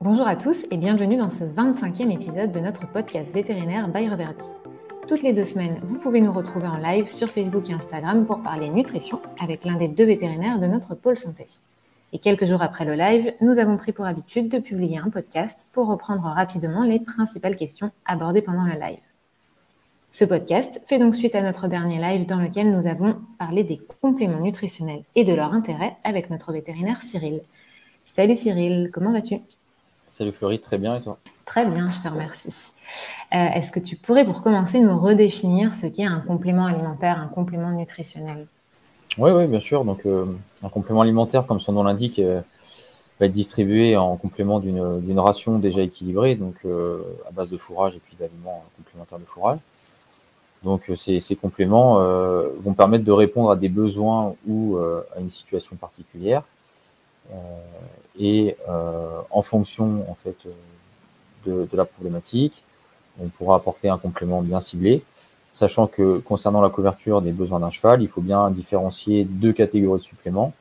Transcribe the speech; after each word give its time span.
Bonjour 0.00 0.28
à 0.28 0.36
tous 0.36 0.64
et 0.70 0.76
bienvenue 0.76 1.16
dans 1.16 1.28
ce 1.28 1.42
25e 1.42 2.12
épisode 2.12 2.52
de 2.52 2.60
notre 2.60 2.86
podcast 2.86 3.34
vétérinaire 3.34 3.88
by 3.88 4.08
Reverdy. 4.08 4.46
Toutes 5.08 5.24
les 5.24 5.32
deux 5.32 5.44
semaines, 5.44 5.80
vous 5.82 5.98
pouvez 5.98 6.20
nous 6.20 6.32
retrouver 6.32 6.68
en 6.68 6.76
live 6.76 7.08
sur 7.08 7.28
Facebook 7.28 7.68
et 7.68 7.72
Instagram 7.72 8.24
pour 8.24 8.40
parler 8.40 8.70
nutrition 8.70 9.20
avec 9.42 9.64
l'un 9.64 9.76
des 9.76 9.88
deux 9.88 10.06
vétérinaires 10.06 10.60
de 10.60 10.68
notre 10.68 10.94
pôle 10.94 11.16
santé. 11.16 11.46
Et 12.12 12.20
quelques 12.20 12.46
jours 12.46 12.62
après 12.62 12.84
le 12.84 12.94
live, 12.94 13.34
nous 13.40 13.58
avons 13.58 13.76
pris 13.76 13.90
pour 13.90 14.06
habitude 14.06 14.48
de 14.48 14.60
publier 14.60 14.98
un 14.98 15.10
podcast 15.10 15.66
pour 15.72 15.88
reprendre 15.88 16.22
rapidement 16.22 16.84
les 16.84 17.00
principales 17.00 17.56
questions 17.56 17.90
abordées 18.06 18.42
pendant 18.42 18.66
le 18.66 18.78
live. 18.78 19.02
Ce 20.12 20.24
podcast 20.24 20.80
fait 20.86 21.00
donc 21.00 21.16
suite 21.16 21.34
à 21.34 21.42
notre 21.42 21.66
dernier 21.66 21.98
live 21.98 22.24
dans 22.24 22.38
lequel 22.38 22.70
nous 22.70 22.86
avons 22.86 23.16
parlé 23.36 23.64
des 23.64 23.80
compléments 24.00 24.42
nutritionnels 24.42 25.02
et 25.16 25.24
de 25.24 25.34
leur 25.34 25.52
intérêt 25.52 25.96
avec 26.04 26.30
notre 26.30 26.52
vétérinaire 26.52 27.02
Cyril. 27.02 27.40
Salut 28.04 28.36
Cyril, 28.36 28.90
comment 28.92 29.12
vas-tu? 29.12 29.40
Salut 30.08 30.32
Florie, 30.32 30.58
très 30.58 30.78
bien 30.78 30.96
et 30.96 31.02
toi? 31.02 31.18
Très 31.44 31.66
bien, 31.66 31.90
je 31.90 32.02
te 32.02 32.08
remercie. 32.08 32.72
Euh, 33.34 33.48
est-ce 33.54 33.70
que 33.70 33.78
tu 33.78 33.94
pourrais 33.94 34.24
pour 34.24 34.42
commencer 34.42 34.80
nous 34.80 34.98
redéfinir 34.98 35.74
ce 35.74 35.86
qu'est 35.86 36.06
un 36.06 36.20
complément 36.20 36.64
alimentaire, 36.64 37.20
un 37.20 37.28
complément 37.28 37.70
nutritionnel? 37.70 38.46
Oui, 39.18 39.30
oui, 39.32 39.46
bien 39.46 39.60
sûr. 39.60 39.84
Donc 39.84 40.06
euh, 40.06 40.24
un 40.62 40.70
complément 40.70 41.02
alimentaire, 41.02 41.46
comme 41.46 41.60
son 41.60 41.72
nom 41.72 41.82
l'indique, 41.82 42.18
euh, 42.20 42.40
va 43.20 43.26
être 43.26 43.32
distribué 43.32 43.98
en 43.98 44.16
complément 44.16 44.60
d'une 44.60 45.20
ration 45.20 45.58
déjà 45.58 45.82
équilibrée, 45.82 46.36
donc 46.36 46.54
à 46.64 47.32
base 47.32 47.50
de 47.50 47.58
fourrage 47.58 47.96
et 47.96 48.00
puis 48.02 48.16
d'aliments 48.18 48.64
complémentaires 48.76 49.18
de 49.18 49.24
fourrage. 49.24 49.58
Donc 50.62 50.90
ces, 50.96 51.18
ces 51.18 51.34
compléments 51.34 51.94
vont 52.60 52.74
permettre 52.74 53.04
de 53.04 53.10
répondre 53.10 53.50
à 53.50 53.56
des 53.56 53.68
besoins 53.68 54.36
ou 54.46 54.78
à 54.78 55.18
une 55.18 55.30
situation 55.30 55.74
particulière 55.74 56.44
et 58.18 58.56
euh, 58.68 59.20
en 59.30 59.42
fonction 59.42 60.04
en 60.10 60.14
fait 60.14 60.36
de, 61.46 61.68
de, 61.70 61.76
la 61.76 61.84
problématique, 61.84 62.62
on 63.20 63.28
pourra 63.28 63.56
apporter 63.56 63.88
un 63.88 63.98
complément 63.98 64.42
bien 64.42 64.60
ciblé, 64.60 65.02
sachant 65.52 65.86
que 65.86 66.18
concernant 66.18 66.60
la 66.60 66.70
couverture 66.70 67.22
des 67.22 67.32
besoins 67.32 67.60
d'un 67.60 67.70
cheval, 67.70 68.02
il 68.02 68.08
faut 68.08 68.20
bien 68.20 68.50
différencier 68.50 69.24
deux 69.24 69.52
catégories 69.52 70.00
de 70.00 70.04
suppléments. 70.04 70.52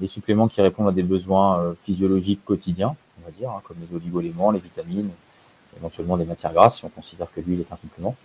Les 0.00 0.08
suppléments 0.08 0.48
qui 0.48 0.60
répondent 0.60 0.88
à 0.88 0.92
des 0.92 1.02
besoins 1.02 1.60
euh, 1.60 1.74
physiologiques 1.80 2.44
quotidiens, 2.44 2.96
on 3.20 3.26
va 3.26 3.30
dire, 3.30 3.50
hein, 3.50 3.60
comme 3.64 3.76
les 3.80 3.96
oligoéléments, 3.96 4.50
les 4.50 4.58
vitamines, 4.58 5.10
éventuellement 5.76 6.16
des 6.16 6.24
matières 6.24 6.52
grasses, 6.52 6.78
si 6.78 6.84
on 6.84 6.88
considère 6.88 7.28
que 7.32 7.40
l'huile 7.40 7.60
est 7.60 7.72
un 7.72 7.76
complément, 7.76 8.16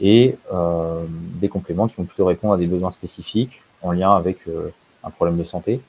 et 0.00 0.36
euh, 0.52 1.04
des 1.08 1.48
compléments 1.48 1.88
qui 1.88 1.96
vont 1.96 2.04
plutôt 2.04 2.24
répondre 2.24 2.54
à 2.54 2.58
des 2.58 2.66
besoins 2.66 2.90
spécifiques 2.90 3.60
en 3.82 3.92
lien 3.92 4.10
avec 4.10 4.38
euh, 4.48 4.70
un 5.04 5.10
problème 5.10 5.36
de 5.36 5.44
santé, 5.44 5.80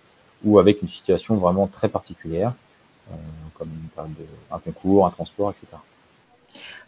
ou 0.43 0.59
avec 0.59 0.81
une 0.81 0.87
situation 0.87 1.35
vraiment 1.35 1.67
très 1.67 1.89
particulière, 1.89 2.53
euh, 3.11 3.15
comme 3.55 3.69
un 4.51 4.59
concours, 4.59 5.05
un 5.05 5.09
transport, 5.09 5.51
etc. 5.51 5.67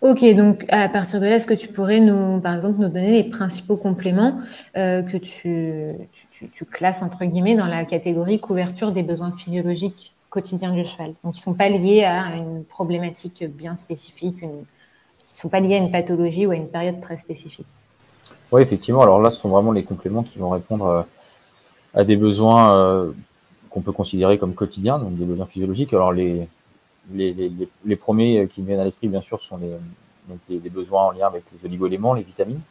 Ok, 0.01 0.23
donc 0.35 0.65
à 0.69 0.87
partir 0.89 1.19
de 1.19 1.25
là, 1.25 1.35
est-ce 1.35 1.47
que 1.47 1.53
tu 1.53 1.67
pourrais 1.67 1.99
nous, 1.99 2.39
par 2.39 2.53
exemple, 2.53 2.79
nous 2.79 2.89
donner 2.89 3.11
les 3.11 3.23
principaux 3.23 3.77
compléments 3.77 4.39
euh, 4.77 5.01
que 5.01 5.17
tu, 5.17 5.93
tu, 6.31 6.49
tu, 6.49 6.65
classes 6.65 7.01
entre 7.01 7.25
guillemets 7.25 7.55
dans 7.55 7.65
la 7.65 7.85
catégorie 7.85 8.39
couverture 8.39 8.91
des 8.91 9.03
besoins 9.03 9.31
physiologiques 9.31 10.13
quotidiens 10.29 10.71
du 10.71 10.83
cheval, 10.85 11.13
donc 11.23 11.33
qui 11.33 11.39
ne 11.39 11.43
sont 11.43 11.53
pas 11.53 11.69
liés 11.69 12.03
à 12.03 12.35
une 12.35 12.65
problématique 12.65 13.45
bien 13.45 13.77
spécifique, 13.77 14.41
une, 14.41 14.65
qui 15.25 15.33
ne 15.33 15.39
sont 15.39 15.49
pas 15.49 15.61
liés 15.61 15.75
à 15.75 15.77
une 15.77 15.91
pathologie 15.91 16.45
ou 16.45 16.51
à 16.51 16.55
une 16.55 16.67
période 16.67 16.99
très 16.99 17.17
spécifique. 17.17 17.67
Oui, 18.51 18.61
effectivement. 18.61 19.01
Alors 19.01 19.21
là, 19.21 19.31
ce 19.31 19.39
sont 19.39 19.49
vraiment 19.49 19.71
les 19.71 19.83
compléments 19.83 20.23
qui 20.23 20.37
vont 20.37 20.49
répondre 20.49 20.85
euh, 20.85 21.01
à 21.93 22.03
des 22.03 22.17
besoins 22.17 22.75
qu'on 23.75 23.81
peut 23.81 23.91
considérer 23.91 24.37
comme 24.37 24.53
quotidiens, 24.53 24.97
donc 24.97 25.17
des 25.17 25.25
besoins 25.25 25.45
physiologiques. 25.45 25.93
Alors 25.93 26.13
les, 26.13 26.47
les, 27.11 27.33
les, 27.33 27.51
les 27.83 27.95
premiers 27.97 28.47
qui 28.47 28.61
me 28.61 28.67
viennent 28.67 28.79
à 28.79 28.85
l'esprit, 28.85 29.09
bien 29.09 29.19
sûr, 29.19 29.41
sont 29.41 29.57
les, 29.57 29.75
donc 30.29 30.39
les, 30.47 30.69
besoins 30.69 31.03
en 31.03 31.11
lien 31.11 31.27
avec 31.27 31.43
les 31.51 31.67
oligoéléments, 31.67 32.13
les 32.13 32.23
vitamines. 32.23 32.61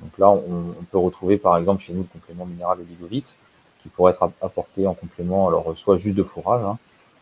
Donc 0.00 0.16
là, 0.16 0.30
on, 0.30 0.72
peut 0.90 0.96
retrouver 0.96 1.36
par 1.36 1.58
exemple 1.58 1.82
chez 1.82 1.92
nous 1.92 2.00
le 2.00 2.08
complément 2.10 2.46
minéral 2.46 2.78
oligovite, 2.80 3.36
qui 3.82 3.90
pourrait 3.90 4.12
être 4.12 4.32
apporté 4.40 4.86
en 4.86 4.94
complément, 4.94 5.46
alors 5.46 5.76
soit 5.76 5.98
juste 5.98 6.16
de 6.16 6.22
fourrage, 6.22 6.64
hein, 6.64 6.78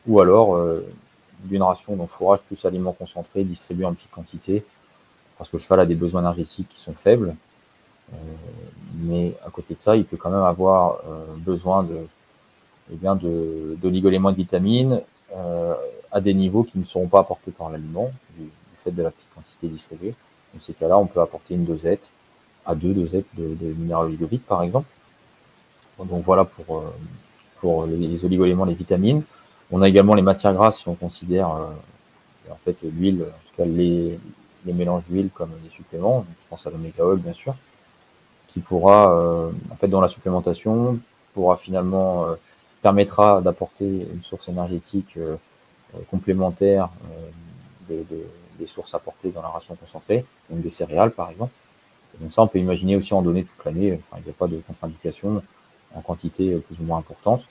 ou 0.07 0.21
alors 0.21 0.55
euh, 0.55 0.87
d'une 1.43 1.65
ration 1.65 1.97
de 1.97 2.07
fourrage 2.07 2.39
plus 2.43 2.65
aliments 2.67 2.93
concentrés 2.93 3.43
distribués 3.43 3.85
en 3.85 3.95
petite 3.95 4.13
quantité, 4.13 4.65
parce 5.37 5.51
que 5.51 5.57
le 5.57 5.63
cheval 5.63 5.81
a 5.81 5.87
des 5.87 5.97
besoins 5.97 6.21
énergétiques 6.21 6.69
qui 6.69 6.81
sont 6.81 6.95
faibles. 6.95 7.35
Euh, 8.13 8.17
mais 8.95 9.35
à 9.45 9.51
côté 9.51 9.75
de 9.75 9.81
ça, 9.81 9.97
il 9.97 10.05
peut 10.05 10.17
quand 10.17 10.31
même 10.31 10.45
avoir 10.45 11.01
euh, 11.09 11.27
besoin 11.37 11.83
de 11.83 12.07
eh 12.93 12.97
bien 12.97 13.17
de 13.17 13.77
d'oligoéléments 13.81 14.31
de 14.31 14.37
vitamines 14.37 15.01
euh, 15.37 15.75
à 16.11 16.21
des 16.21 16.33
niveaux 16.33 16.63
qui 16.63 16.79
ne 16.79 16.85
seront 16.85 17.07
pas 17.07 17.21
apportés 17.21 17.51
par 17.51 17.71
l'aliment 17.71 18.11
du, 18.37 18.49
fait 18.77 18.91
de 18.93 19.03
la 19.03 19.11
petite 19.11 19.29
quantité 19.35 19.69
distribuée. 19.69 20.15
Dans 20.55 20.61
ces 20.61 20.73
cas-là, 20.73 20.99
on 20.99 21.07
peut 21.07 21.21
apporter 21.21 21.55
une 21.55 21.65
dosette 21.67 22.09
à 22.65 22.75
deux 22.75 22.95
dosettes 22.95 23.27
de, 23.37 23.55
de 23.61 23.73
minéral 23.75 24.07
oligovite 24.07 24.45
par 24.47 24.63
exemple. 24.63 24.89
Donc 25.99 26.25
voilà 26.25 26.45
pour 26.45 26.83
euh, 27.65 27.87
les, 27.87 27.97
les 27.97 28.25
oligoéléments, 28.25 28.65
les 28.65 28.75
vitamines. 28.75 29.23
On 29.71 29.83
a 29.83 29.89
également 29.89 30.15
les 30.15 30.23
matières 30.23 30.55
grasses 30.55 30.79
si 30.79 30.89
on 30.89 30.95
considère 30.95 31.51
euh, 31.51 31.67
en 32.51 32.57
fait 32.57 32.77
l'huile, 32.83 33.23
en 33.23 33.51
tout 33.51 33.57
cas 33.57 33.65
les, 33.67 34.19
mélanges 34.65 35.05
d'huile 35.05 35.31
comme 35.33 35.51
des 35.65 35.71
suppléments. 35.71 36.27
je 36.41 36.47
pense 36.49 36.67
à 36.67 36.71
l'oméga 36.71 37.05
oil 37.05 37.19
bien 37.19 37.33
sûr, 37.33 37.55
qui 38.49 38.61
pourra 38.61 39.51
en 39.71 39.77
fait 39.77 39.89
dans 39.89 40.03
la 40.03 40.09
supplémentation 40.09 40.99
pourra 41.33 41.57
finalement 41.57 42.27
permettra 42.83 43.41
d'apporter 43.41 43.87
une 43.87 44.23
source 44.23 44.49
énergétique 44.49 45.17
euh, 45.17 45.37
euh, 45.95 45.99
complémentaire 46.11 46.89
euh, 47.91 48.03
des, 48.59 48.67
sources 48.67 48.95
apportées 48.95 49.31
dans 49.31 49.41
la 49.41 49.49
ration 49.49 49.77
concentrée, 49.77 50.25
donc 50.51 50.61
des 50.61 50.71
céréales 50.71 51.13
par 51.13 51.31
exemple. 51.31 51.53
donc 52.21 52.33
ça, 52.33 52.43
on 52.43 52.49
peut 52.49 52.59
imaginer 52.59 52.97
aussi 52.97 53.15
en 53.15 53.23
donner 53.23 53.45
toute 53.45 53.65
l'année. 53.65 53.95
Enfin, 53.95 54.21
il 54.21 54.25
n'y 54.25 54.31
a 54.31 54.35
pas 54.35 54.49
de 54.49 54.61
contre-indication 54.67 55.43
en 55.95 56.01
quantité 56.03 56.57
plus 56.57 56.79
ou 56.81 56.83
moins 56.83 56.99
importante. 56.99 57.45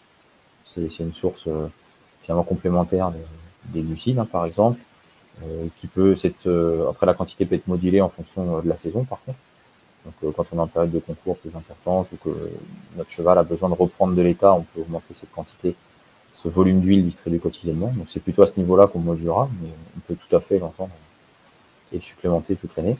C'est 0.66 1.00
une 1.00 1.14
source 1.14 1.48
finalement 2.22 2.44
complémentaire 2.44 3.14
des 3.66 3.82
glucides, 3.82 4.20
hein, 4.20 4.28
par 4.30 4.46
exemple, 4.46 4.80
qui 5.78 5.88
peut, 5.88 6.14
cette, 6.16 6.48
après 6.90 7.06
la 7.06 7.14
quantité 7.14 7.46
peut 7.46 7.56
être 7.56 7.68
modulée 7.68 8.02
en 8.02 8.10
fonction 8.10 8.60
de 8.60 8.68
la 8.68 8.76
saison, 8.76 9.06
par 9.06 9.20
contre. 9.26 9.40
Donc, 10.08 10.16
euh, 10.24 10.32
quand 10.36 10.46
on 10.54 10.58
est 10.58 10.62
en 10.62 10.68
période 10.68 10.92
de 10.92 11.00
concours 11.00 11.38
plus 11.38 11.54
importante 11.54 12.08
ou 12.14 12.18
que 12.18 12.52
notre 12.96 13.12
cheval 13.12 13.38
a 13.38 13.44
besoin 13.44 13.68
de 13.70 13.74
reprendre 13.74 14.16
de 14.16 14.22
l'état, 14.22 14.54
on 14.54 14.62
peut 14.62 14.80
augmenter 14.82 15.14
cette 15.14 15.32
quantité, 15.32 15.76
ce 16.34 16.48
volume 16.48 16.80
d'huile 16.80 17.04
distribué 17.04 17.40
quotidiennement. 17.40 17.92
Donc, 17.96 18.08
c'est 18.10 18.22
plutôt 18.22 18.44
à 18.44 18.48
ce 18.48 18.54
niveau-là 18.58 18.88
qu'on 18.88 19.00
modulera, 19.00 19.50
mais 19.62 19.70
on 19.98 20.00
peut 20.08 20.16
tout 20.16 20.34
à 20.34 20.40
fait 20.40 20.60
l'entendre 20.60 20.92
et 21.92 22.00
supplémenter 22.00 22.56
toute 22.56 22.76
l'année. 22.78 22.98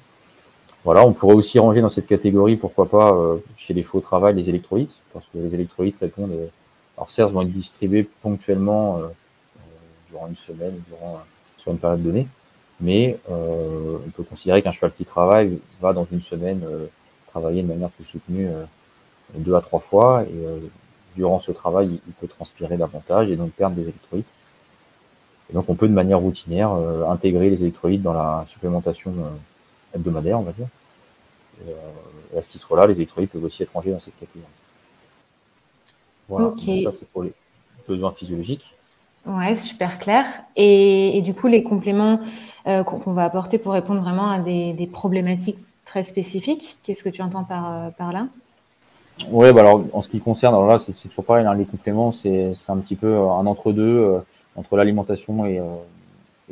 Voilà, 0.84 1.06
on 1.06 1.14
pourrait 1.14 1.36
aussi 1.36 1.60
ranger 1.60 1.82
dans 1.82 1.90
cette 1.90 2.08
catégorie, 2.08 2.58
pourquoi 2.58 2.90
pas, 2.90 3.14
euh, 3.14 3.38
chez 3.56 3.74
les 3.74 3.86
au 3.94 4.02
travail, 4.02 4.36
les 4.36 4.50
électrolytes, 4.50 4.96
parce 5.14 5.26
que 5.28 5.38
les 5.38 5.54
électrolytes 5.54 5.98
répondent, 5.98 6.32
euh, 6.32 6.48
alors 6.98 7.10
certes, 7.10 7.32
vont 7.32 7.42
être 7.42 7.52
distribués 7.52 8.08
ponctuellement 8.22 9.02
durant 10.10 10.28
une 10.28 10.36
semaine, 10.36 10.82
durant, 10.88 11.22
sur 11.58 11.72
une 11.72 11.78
période 11.78 12.04
donnée, 12.04 12.28
mais 12.80 13.18
euh, 13.30 13.98
on 14.06 14.10
peut 14.12 14.24
considérer 14.24 14.62
qu'un 14.62 14.72
cheval 14.72 14.92
qui 14.94 15.06
travaille 15.06 15.60
va 15.82 15.94
dans 15.94 16.06
une 16.06 16.22
semaine 16.22 16.64
euh, 16.64 16.86
travailler 17.40 17.62
de 17.62 17.68
manière 17.68 17.90
plus 17.90 18.06
soutenue 18.06 18.48
euh, 18.48 18.66
deux 19.36 19.56
à 19.56 19.62
trois 19.62 19.80
fois 19.80 20.24
et 20.24 20.62
durant 21.16 21.40
ce 21.40 21.52
travail 21.52 22.00
il 22.08 22.14
peut 22.14 22.28
transpirer 22.28 22.78
davantage 22.78 23.30
et 23.30 23.36
donc 23.36 23.52
perdre 23.52 23.76
des 23.76 23.84
électrolytes. 23.84 24.28
Et 25.50 25.54
donc 25.54 25.70
on 25.70 25.76
peut 25.76 25.88
de 25.88 25.94
manière 25.94 26.20
routinière 26.20 26.72
intégrer 27.10 27.50
les 27.50 27.62
électrolytes 27.64 28.02
dans 28.02 28.14
la 28.14 28.46
supplémentation 28.48 29.14
hebdomadaire, 29.94 30.40
on 30.40 30.44
va 30.44 30.54
dire. 30.54 30.68
Et, 31.68 32.38
à 32.38 32.42
ce 32.42 32.50
titre-là, 32.50 32.88
les 32.88 32.96
électrolytes 32.96 33.32
peuvent 33.32 33.44
aussi 33.44 33.64
être 33.64 33.74
rangés 33.74 33.92
dans 33.92 34.00
cette 34.00 34.18
catégorie. 34.18 34.46
Voilà, 36.30 36.48
donc 36.48 36.60
ça 36.60 36.92
c'est 36.94 37.08
pour 37.10 37.24
les 37.24 37.34
besoins 37.86 38.12
physiologiques. 38.12 38.78
Ouais, 39.28 39.56
super 39.58 40.00
clair. 40.00 40.26
Et, 40.56 41.18
et, 41.18 41.22
du 41.22 41.34
coup, 41.34 41.48
les 41.48 41.62
compléments 41.62 42.20
euh, 42.66 42.84
qu'on 42.84 43.12
va 43.12 43.26
apporter 43.26 43.58
pour 43.58 43.74
répondre 43.74 44.02
vraiment 44.02 44.32
à 44.32 44.40
des, 44.40 44.72
des 44.72 44.88
problématiques 44.88 45.60
très 45.88 46.04
spécifiques, 46.04 46.78
qu'est-ce 46.84 47.04
que 47.04 47.10
tu 47.10 47.22
entends 47.22 47.46
par, 47.46 47.72
euh, 47.72 48.12
là? 48.12 48.28
Oui, 49.30 49.52
bah 49.52 49.62
alors 49.62 49.84
en 49.94 50.02
ce 50.04 50.10
qui 50.10 50.20
concerne, 50.20 50.54
alors 50.54 50.68
là, 50.68 50.78
c'est 50.78 50.94
toujours 50.94 51.26
pareil, 51.26 51.46
hein, 51.48 51.56
les 51.56 51.66
compléments, 51.66 52.12
c'est 52.12 52.54
un 52.68 52.78
petit 52.78 52.96
peu 52.96 53.18
un 53.18 53.48
entre-deux 53.48 53.98
euh, 53.98 54.20
entre 54.56 54.76
l'alimentation 54.78 55.46
et, 55.48 55.58
euh, 55.58 55.64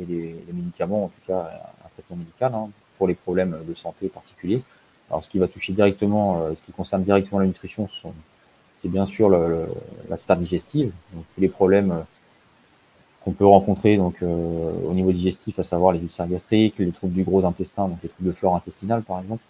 et 0.00 0.06
les, 0.06 0.52
médicaments, 0.52 1.04
en 1.04 1.08
tout 1.08 1.20
cas 1.28 1.48
un 1.84 1.88
traitement 1.94 2.16
médical 2.16 2.52
hein, 2.54 2.68
pour 2.98 3.06
les 3.06 3.14
problèmes 3.14 3.56
de 3.68 3.74
santé 3.74 4.08
particuliers. 4.08 4.62
Alors, 5.10 5.22
ce 5.22 5.30
qui 5.30 5.38
va 5.38 5.46
toucher 5.46 5.72
directement, 5.72 6.42
ce 6.56 6.60
qui 6.62 6.72
concerne 6.72 7.04
directement 7.04 7.38
la 7.38 7.46
nutrition, 7.46 7.88
c'est 8.74 8.88
bien 8.88 9.06
sûr 9.06 9.28
le, 9.28 9.68
la 10.08 10.16
sphère 10.16 10.36
digestive, 10.36 10.90
donc 11.14 11.24
les 11.38 11.48
problèmes 11.48 12.04
qu'on 13.26 13.32
peut 13.32 13.44
rencontrer 13.44 13.96
donc 13.96 14.22
euh, 14.22 14.70
au 14.86 14.92
niveau 14.92 15.10
digestif, 15.10 15.58
à 15.58 15.64
savoir 15.64 15.92
les 15.92 16.00
ulcères 16.00 16.28
gastriques, 16.28 16.78
les 16.78 16.92
troubles 16.92 17.12
du 17.12 17.24
gros 17.24 17.44
intestin, 17.44 17.88
donc 17.88 17.98
les 18.04 18.08
troubles 18.08 18.28
de 18.28 18.32
flore 18.32 18.54
intestinale 18.54 19.02
par 19.02 19.18
exemple, 19.18 19.42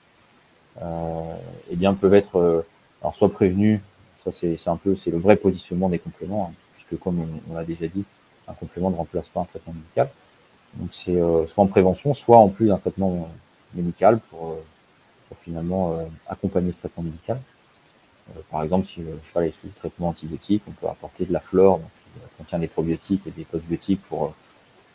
euh, 0.81 1.34
eh 1.70 1.76
bien 1.76 1.93
peuvent 1.93 2.14
être 2.14 2.37
euh, 2.38 2.62
alors 3.02 3.14
soit 3.14 3.31
prévenus, 3.31 3.81
ça 4.25 4.32
c'est 4.32 4.56
un 4.69 4.76
peu 4.76 4.96
c'est 4.96 5.11
le 5.11 5.19
vrai 5.19 5.37
positionnement 5.37 5.90
des 5.90 5.99
compléments, 5.99 6.50
hein, 6.50 6.55
puisque 6.75 6.99
comme 7.02 7.20
on, 7.50 7.55
l'a 7.55 7.64
déjà 7.64 7.87
dit, 7.87 8.05
un 8.49 8.55
complément 8.55 8.88
ne 8.88 8.96
remplace 8.96 9.28
pas 9.28 9.40
un 9.40 9.44
traitement 9.44 9.75
médical. 9.75 10.08
Donc 10.76 10.88
c'est 10.93 11.19
soit 11.46 11.64
en 11.64 11.67
prévention, 11.67 12.14
soit 12.14 12.38
en 12.38 12.49
plus 12.49 12.69
d'un 12.69 12.79
traitement 12.79 13.29
médical 13.75 14.19
pour, 14.31 14.56
finalement 15.43 15.99
accompagner 16.29 16.72
ce 16.72 16.79
traitement 16.79 17.02
médical. 17.02 17.38
par 18.50 18.62
exemple, 18.62 18.87
si 18.87 19.00
le 19.00 19.19
cheval 19.22 19.44
est 19.44 19.50
sous 19.50 19.69
traitement 19.76 20.08
antibiotique, 20.08 20.62
on 20.69 20.72
peut 20.72 20.88
apporter 20.88 21.25
de 21.25 21.32
la 21.32 21.40
flore, 21.40 21.79
donc, 21.79 21.90
contient 22.39 22.59
des 22.59 22.67
probiotiques 22.69 23.23
et 23.27 23.31
des 23.31 23.45
postbiotiques 23.45 24.03
pour 24.09 24.35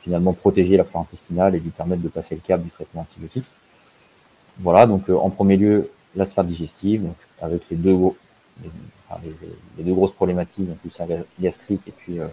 finalement 0.04 0.34
protéger 0.34 0.78
la 0.78 0.84
flore 0.84 1.04
intestinale 1.04 1.56
et 1.56 1.60
lui 1.60 1.70
permettre 1.70 2.02
de 2.02 2.10
passer 2.10 2.36
le 2.36 2.42
cap 2.42 2.62
du 2.62 2.70
traitement 2.70 3.02
antibiotique. 3.02 3.46
Voilà, 4.60 4.88
donc 4.88 5.10
en 5.10 5.30
premier 5.30 5.58
lieu, 5.58 5.92
la 6.16 6.26
sphère 6.26 6.44
digestive, 6.44 7.04
donc 7.04 7.16
avec 7.42 7.62
les 7.70 7.78
deux, 7.78 7.98
les, 9.78 9.84
deux 9.84 9.94
grosses 9.94 10.12
problématiques, 10.12 10.68
donc 10.68 10.78
le 10.84 10.90
sein 10.90 11.06
gastrique 11.40 11.88
et 11.88 11.92
puis, 11.92 12.20
euh, 12.20 12.28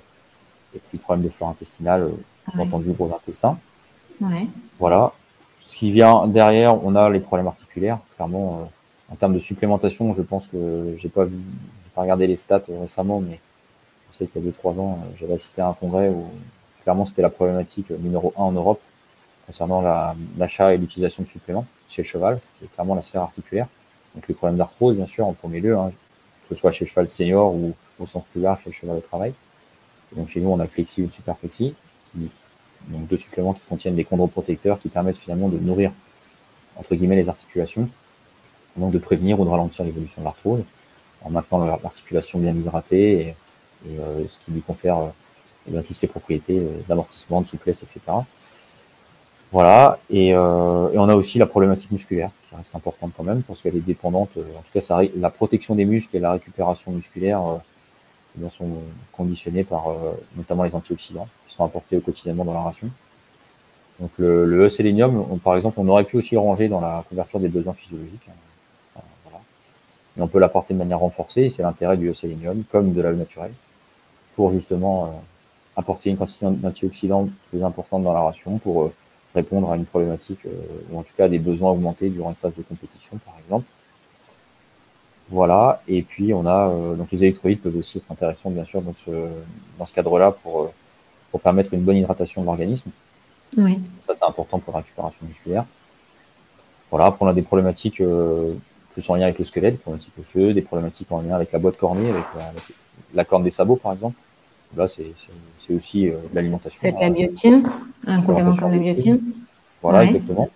et 0.75 0.81
puis 0.89 0.99
problème 0.99 1.25
de 1.25 1.31
flore 1.31 1.51
intestinale, 1.51 2.03
euh, 2.03 2.61
entendu 2.61 2.91
gros 2.93 3.13
intestin. 3.15 3.59
Ouais. 4.21 4.47
Voilà. 4.79 5.13
Ce 5.61 5.77
qui 5.77 5.91
vient 5.91 6.27
derrière, 6.27 6.83
on 6.85 6.95
a 6.97 7.11
les 7.11 7.21
problèmes 7.21 7.47
articulaires. 7.47 7.99
Clairement, 8.17 8.61
euh, 8.63 9.13
en 9.13 9.17
termes 9.17 9.35
de 9.35 9.39
supplémentation, 9.39 10.15
je 10.15 10.23
pense 10.23 10.47
que 10.47 10.97
j'ai 10.99 11.09
pas 11.09 11.25
vu, 11.25 11.39
pas 11.95 12.03
regardé 12.03 12.27
les 12.27 12.37
stats 12.37 12.63
récemment, 12.81 13.21
mais 13.21 13.41
sais 14.19 14.27
qu'il 14.27 14.45
y 14.45 14.49
a 14.49 14.51
2-3 14.51 14.81
ans, 14.81 14.99
j'avais 15.19 15.35
assisté 15.35 15.63
à 15.63 15.69
un 15.69 15.75
congrès 15.75 16.09
où 16.09 16.27
clairement 16.83 17.07
c'était 17.07 17.23
la 17.23 17.31
problématique 17.31 17.91
numéro 17.91 18.33
1 18.37 18.43
en 18.43 18.53
Europe 18.53 18.81
concernant 19.47 19.83
l'achat 20.37 20.75
et 20.75 20.79
l'utilisation 20.79 21.23
de 21.23 21.29
suppléments 21.29 21.67
chez 21.89 22.03
le 22.03 22.07
cheval. 22.07 22.39
C'est 22.43 22.71
clairement 22.73 22.95
la 22.95 23.03
sphère 23.03 23.23
articulaire. 23.23 23.67
Donc 24.15 24.29
les 24.29 24.35
problèmes 24.35 24.59
d'arthrose, 24.59 24.97
bien 24.97 25.07
sûr, 25.07 25.27
en 25.27 25.33
premier 25.33 25.61
lieu, 25.61 25.77
hein, 25.77 25.91
que 26.43 26.55
ce 26.55 26.55
soit 26.55 26.71
chez 26.71 26.85
le 26.85 26.89
cheval 26.89 27.09
senior 27.09 27.55
ou 27.55 27.75
au 27.99 28.07
sens 28.07 28.25
plus 28.31 28.41
large 28.41 28.63
chez 28.65 28.71
le 28.71 28.75
cheval 28.75 28.97
de 28.97 29.01
travail. 29.01 29.33
donc 30.15 30.29
chez 30.29 30.41
nous, 30.41 30.51
on 30.51 30.59
a 30.61 30.65
le 30.65 30.69
flexi 30.69 31.03
ou 31.03 31.11
super 31.11 31.37
flexi, 31.39 31.75
donc 32.15 33.07
deux 33.09 33.17
suppléments 33.17 33.55
qui 33.55 33.63
contiennent 33.69 33.97
des 33.97 34.05
chondroprotecteurs 34.05 34.79
qui 34.79 34.89
permettent 34.89 35.19
finalement 35.19 35.49
de 35.49 35.59
nourrir 35.59 35.93
entre 36.77 36.95
guillemets 36.95 37.17
les 37.17 37.29
articulations, 37.29 37.89
donc 38.77 38.93
de 38.93 38.99
prévenir 38.99 39.41
ou 39.41 39.45
de 39.45 39.51
ralentir 39.51 39.85
l'évolution 39.85 40.23
de 40.23 40.25
l'arthrose 40.25 40.63
en 41.23 41.31
maintenant 41.31 41.65
l'articulation 41.65 42.39
bien 42.39 42.55
hydratée 42.55 43.21
et, 43.21 43.35
euh, 43.87 44.25
ce 44.29 44.39
qui 44.39 44.51
lui 44.51 44.61
confère 44.61 44.99
euh, 44.99 45.09
eh 45.73 45.83
toutes 45.83 45.97
ses 45.97 46.09
propriétés 46.09 46.59
euh, 46.59 46.81
d'amortissement, 46.89 47.41
de 47.41 47.47
souplesse, 47.47 47.83
etc. 47.83 48.01
Voilà, 49.53 49.99
et, 50.11 50.29
et, 50.29 50.37
on 50.37 51.09
a 51.09 51.15
aussi 51.15 51.39
la 51.39 51.47
problématique 51.47 51.91
musculaire 51.91 52.31
qui 52.49 52.55
reste 52.55 52.75
importante 52.75 53.13
quand 53.17 53.23
même 53.23 53.43
parce 53.43 53.63
qu'elle 53.63 53.77
est 53.77 53.87
dépendante. 53.87 54.31
En 54.37 54.61
tout 54.61 54.79
cas, 54.79 55.03
la 55.17 55.31
protection 55.31 55.75
des 55.75 55.87
muscles 55.87 56.15
et 56.19 56.21
la 56.21 56.33
récupération 56.33 56.93
musculaire 56.93 57.41
eh 58.39 58.51
sont 58.51 58.69
conditionnées 59.11 59.65
par 59.65 59.87
notamment 60.37 60.65
les 60.65 60.75
antioxydants 60.75 61.29
qui 61.47 61.55
sont 61.55 61.65
apportés 61.65 61.99
quotidiennement 61.99 62.45
dans 62.45 62.53
la 62.53 62.61
ration. 62.61 62.91
Donc 64.01 64.11
le, 64.19 64.45
le 64.45 64.67
E-sélénium, 64.67 65.39
par 65.43 65.57
exemple, 65.57 65.81
on 65.81 65.89
aurait 65.89 66.05
pu 66.05 66.19
aussi 66.19 66.35
le 66.35 66.41
ranger 66.41 66.69
dans 66.69 66.83
la 66.83 67.03
couverture 67.09 67.41
des 67.41 67.49
besoins 67.49 67.73
physiologiques. 67.73 68.29
Hein. 68.29 69.01
voilà. 69.25 69.41
Mais 70.15 70.25
on 70.25 70.29
peut 70.29 70.41
l'apporter 70.41 70.75
de 70.75 70.79
manière 70.79 70.99
renforcée, 70.99 71.49
c'est 71.49 71.63
l'intérêt 71.63 71.97
du 71.97 72.11
E-sélénium 72.11 72.65
comme 72.71 72.93
de 72.93 73.01
la 73.01 73.15
naturelle 73.15 73.55
pour 74.39 74.53
justement 74.53 75.21
apporter 75.77 76.11
une 76.11 76.17
quantité 76.17 76.47
d'antioxydants 76.49 77.29
plus 77.51 77.65
importante 77.65 78.05
dans 78.05 78.13
la 78.13 78.21
ration 78.21 78.59
pour 78.59 78.93
répondre 79.35 79.71
à 79.73 79.77
une 79.77 79.85
problématique 79.85 80.45
euh, 80.47 80.51
ou 80.91 80.99
en 80.99 81.03
tout 81.03 81.13
cas 81.17 81.25
à 81.27 81.29
des 81.29 81.39
besoins 81.39 81.73
augmentés 81.73 82.09
durant 82.09 82.31
une 82.31 82.37
phase 82.37 82.55
de 82.57 82.63
compétition, 82.63 83.19
par 83.25 83.35
exemple. 83.45 83.67
Voilà. 85.31 85.83
Et 85.89 86.03
puis 86.03 86.33
on 86.33 86.47
a 86.47 86.69
euh, 86.69 86.95
donc 86.95 87.11
les 87.13 87.25
électrolytes 87.25 87.63
peuvent 87.63 87.77
aussi 87.77 87.99
être 87.99 88.11
intéressants 88.11 88.51
bien 88.51 88.65
sûr 88.65 88.81
dans 88.81 88.95
ce 88.95 89.11
dans 89.79 89.87
ce 89.87 89.95
cadre-là 89.95 90.31
pour 90.31 90.63
euh, 90.63 90.73
pour 91.33 91.41
permettre 91.41 91.75
une 91.75 91.83
bonne 91.83 91.97
hydratation 91.97 92.41
de 92.41 92.47
l'organisme. 92.47 92.91
Oui. 93.57 93.79
Ça 94.01 94.15
c'est 94.15 94.25
important 94.25 94.59
pour 94.61 94.73
la 94.73 94.81
récupération 94.81 95.27
musculaire. 95.27 95.65
Voilà. 96.91 97.07
Après 97.07 97.25
on 97.27 97.29
a 97.29 97.35
des 97.35 97.43
problématiques 97.43 98.03
plus 98.93 99.11
en 99.11 99.15
lien 99.17 99.25
avec 99.25 99.39
le 99.39 99.45
squelette, 99.45 99.75
des 99.75 99.79
problématiques 99.79 100.19
osseuses, 100.19 100.55
des 100.55 100.63
problématiques 100.63 101.13
en 101.13 101.21
lien 101.21 101.35
avec 101.35 101.53
la 101.53 101.59
boîte 101.59 101.77
cornée, 101.77 102.09
avec 102.09 102.25
la 103.15 103.25
corne 103.27 103.43
des 103.43 103.51
sabots 103.51 103.77
par 103.77 103.93
exemple. 103.93 104.17
Là, 104.77 104.87
c'est 104.87 105.13
aussi 105.75 106.09
euh, 106.09 106.17
l'alimentation. 106.35 106.79
C'est 106.81 107.01
la 107.01 107.11
biotine, 107.11 107.69
un 108.07 108.23
complément 108.23 108.55
comme 108.55 108.73
la 108.73 108.79
biotine. 108.79 109.23
Voilà, 109.83 110.05
exactement. 110.05 110.51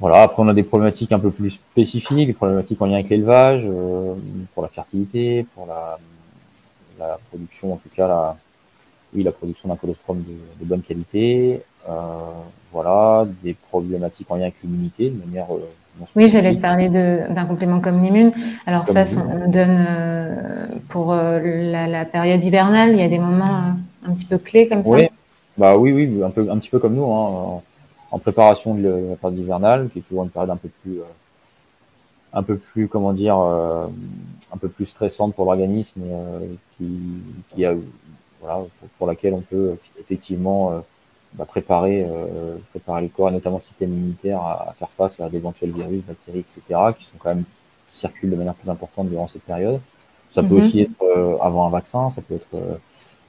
Voilà, 0.00 0.22
après 0.22 0.42
on 0.42 0.48
a 0.48 0.54
des 0.54 0.62
problématiques 0.62 1.12
un 1.12 1.18
peu 1.18 1.30
plus 1.30 1.50
spécifiques, 1.50 2.26
des 2.26 2.32
problématiques 2.32 2.80
en 2.80 2.86
lien 2.86 2.94
avec 2.94 3.10
l'élevage, 3.10 3.64
euh, 3.66 4.14
pour 4.54 4.62
la 4.62 4.70
fertilité, 4.70 5.44
pour 5.54 5.66
la, 5.66 5.98
la, 6.98 7.18
production, 7.28 7.74
en 7.74 7.76
tout 7.76 7.90
cas 7.94 8.08
la, 8.08 8.36
oui, 9.14 9.22
la 9.22 9.32
production 9.32 9.68
d'un 9.68 9.76
colostrum 9.76 10.22
de, 10.22 10.32
de, 10.58 10.64
bonne 10.64 10.80
qualité. 10.80 11.62
Euh, 11.88 11.92
voilà, 12.72 13.26
des 13.42 13.52
problématiques 13.52 14.30
en 14.30 14.36
lien 14.36 14.44
avec 14.44 14.54
l'immunité, 14.62 15.10
de 15.10 15.18
manière 15.18 15.54
euh, 15.54 15.68
oui, 16.16 16.28
j'allais 16.28 16.54
te 16.54 16.60
parler 16.60 16.88
d'un 16.88 17.44
complément 17.44 17.80
comme 17.80 18.02
l'immune. 18.02 18.32
Alors 18.66 18.86
ça, 18.86 19.04
on 19.16 19.50
donne 19.50 19.84
euh, 19.88 20.66
pour 20.88 21.12
euh, 21.12 21.86
la, 21.88 22.04
période 22.04 22.42
hivernale. 22.42 22.90
Il 22.92 23.00
y 23.00 23.02
a 23.02 23.08
des 23.08 23.18
moments 23.18 23.56
euh, 23.56 24.08
un 24.08 24.14
petit 24.14 24.24
peu 24.24 24.38
clés 24.38 24.68
comme 24.68 24.84
ça. 24.84 24.90
Oui, 24.90 25.08
bah 25.58 25.76
oui, 25.76 25.92
oui, 25.92 26.22
un 26.22 26.30
peu, 26.30 26.50
un 26.50 26.58
petit 26.58 26.70
peu 26.70 26.78
comme 26.78 26.94
nous, 26.94 27.04
hein, 27.04 27.62
en, 28.10 28.18
préparation 28.18 28.74
de 28.74 29.08
la 29.10 29.16
période 29.16 29.38
hivernale, 29.38 29.88
qui 29.92 29.98
est 29.98 30.02
toujours 30.02 30.24
une 30.24 30.30
période 30.30 30.50
un 30.50 30.56
peu 30.56 30.68
plus, 30.82 31.00
un 32.32 32.42
peu 32.42 32.56
plus, 32.56 32.88
comment 32.88 33.12
dire, 33.12 33.36
un 33.36 34.56
peu 34.58 34.68
plus 34.68 34.86
stressante 34.86 35.34
pour 35.34 35.44
l'organisme, 35.44 36.02
qui, 36.76 36.88
qui 37.54 37.64
a, 37.64 37.74
voilà, 38.40 38.64
pour, 38.98 39.06
laquelle 39.06 39.34
on 39.34 39.40
peut 39.40 39.76
effectivement 40.00 40.82
bah, 41.34 41.44
préparer, 41.44 42.04
euh, 42.04 42.56
préparer 42.70 43.02
le 43.02 43.08
corps 43.08 43.28
et 43.28 43.32
notamment 43.32 43.56
le 43.56 43.62
système 43.62 43.92
immunitaire 43.92 44.40
à, 44.40 44.74
faire 44.76 44.90
face 44.90 45.20
à 45.20 45.28
d'éventuels 45.28 45.70
virus, 45.70 46.02
bactéries, 46.02 46.40
etc., 46.40 46.62
qui 46.98 47.04
sont 47.04 47.18
quand 47.18 47.28
même 47.30 47.44
qui 47.92 47.98
circulent 47.98 48.30
de 48.30 48.36
manière 48.36 48.54
plus 48.54 48.68
importante 48.68 49.08
durant 49.08 49.28
cette 49.28 49.42
période. 49.42 49.80
Ça 50.30 50.42
peut 50.42 50.54
mhm. 50.54 50.58
aussi 50.58 50.80
être 50.82 51.02
euh, 51.02 51.38
avant 51.40 51.66
un 51.66 51.70
vaccin, 51.70 52.10
ça 52.10 52.22
peut 52.22 52.34
être 52.34 52.54
euh, 52.54 52.76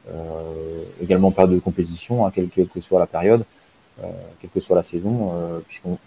euh 0.09 0.83
également 1.01 1.30
en 1.30 1.31
période 1.31 1.53
de 1.53 1.59
compétition, 1.59 2.25
hein, 2.25 2.31
quelle, 2.33 2.50
que 2.50 2.81
soit 2.81 3.00
la 3.00 3.07
période, 3.07 3.44
euh, 4.03 4.07
quelle 4.39 4.50
que 4.50 4.59
soit 4.59 4.75
la 4.75 4.83
saison, 4.83 5.31
puisqu'on 5.68 5.98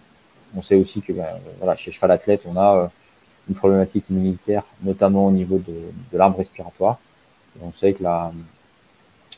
on 0.57 0.63
sait 0.63 0.77
aussi 0.77 1.01
que 1.01 1.13
ben, 1.13 1.27
voilà, 1.59 1.77
chez 1.77 1.91
cheval 1.91 2.13
athlète, 2.13 2.43
on 2.47 2.57
a 2.57 2.91
une 3.49 3.55
problématique 3.55 4.09
immunitaire, 4.11 4.63
notamment 4.83 5.27
au 5.27 5.31
niveau 5.33 5.59
de, 5.59 5.75
de 6.13 6.19
l'arbre 6.19 6.39
respiratoire. 6.39 6.99
Et 7.57 7.65
on 7.65 7.73
sait 7.73 7.93
que 7.93 8.03
la, 8.03 8.33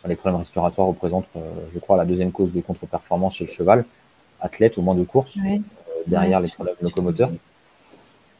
les 0.06 0.17
problèmes 0.17 0.38
respiratoires 0.38 0.88
représentent, 0.88 1.26
euh, 1.37 1.41
je 1.75 1.79
crois, 1.79 1.97
la 1.97 2.05
deuxième 2.05 2.32
cause 2.32 2.53
de 2.53 2.60
contre-performance 2.60 3.36
chez 3.36 3.44
le 3.44 3.51
cheval, 3.51 3.84
athlète 4.41 4.79
au 4.79 4.82
moins 4.82 4.94
de 4.94 5.05
course, 5.05 5.36
euh, 5.39 5.58
derrière 6.06 6.41
les 6.41 6.48
problèmes 6.48 6.77
locomoteurs. 6.81 7.31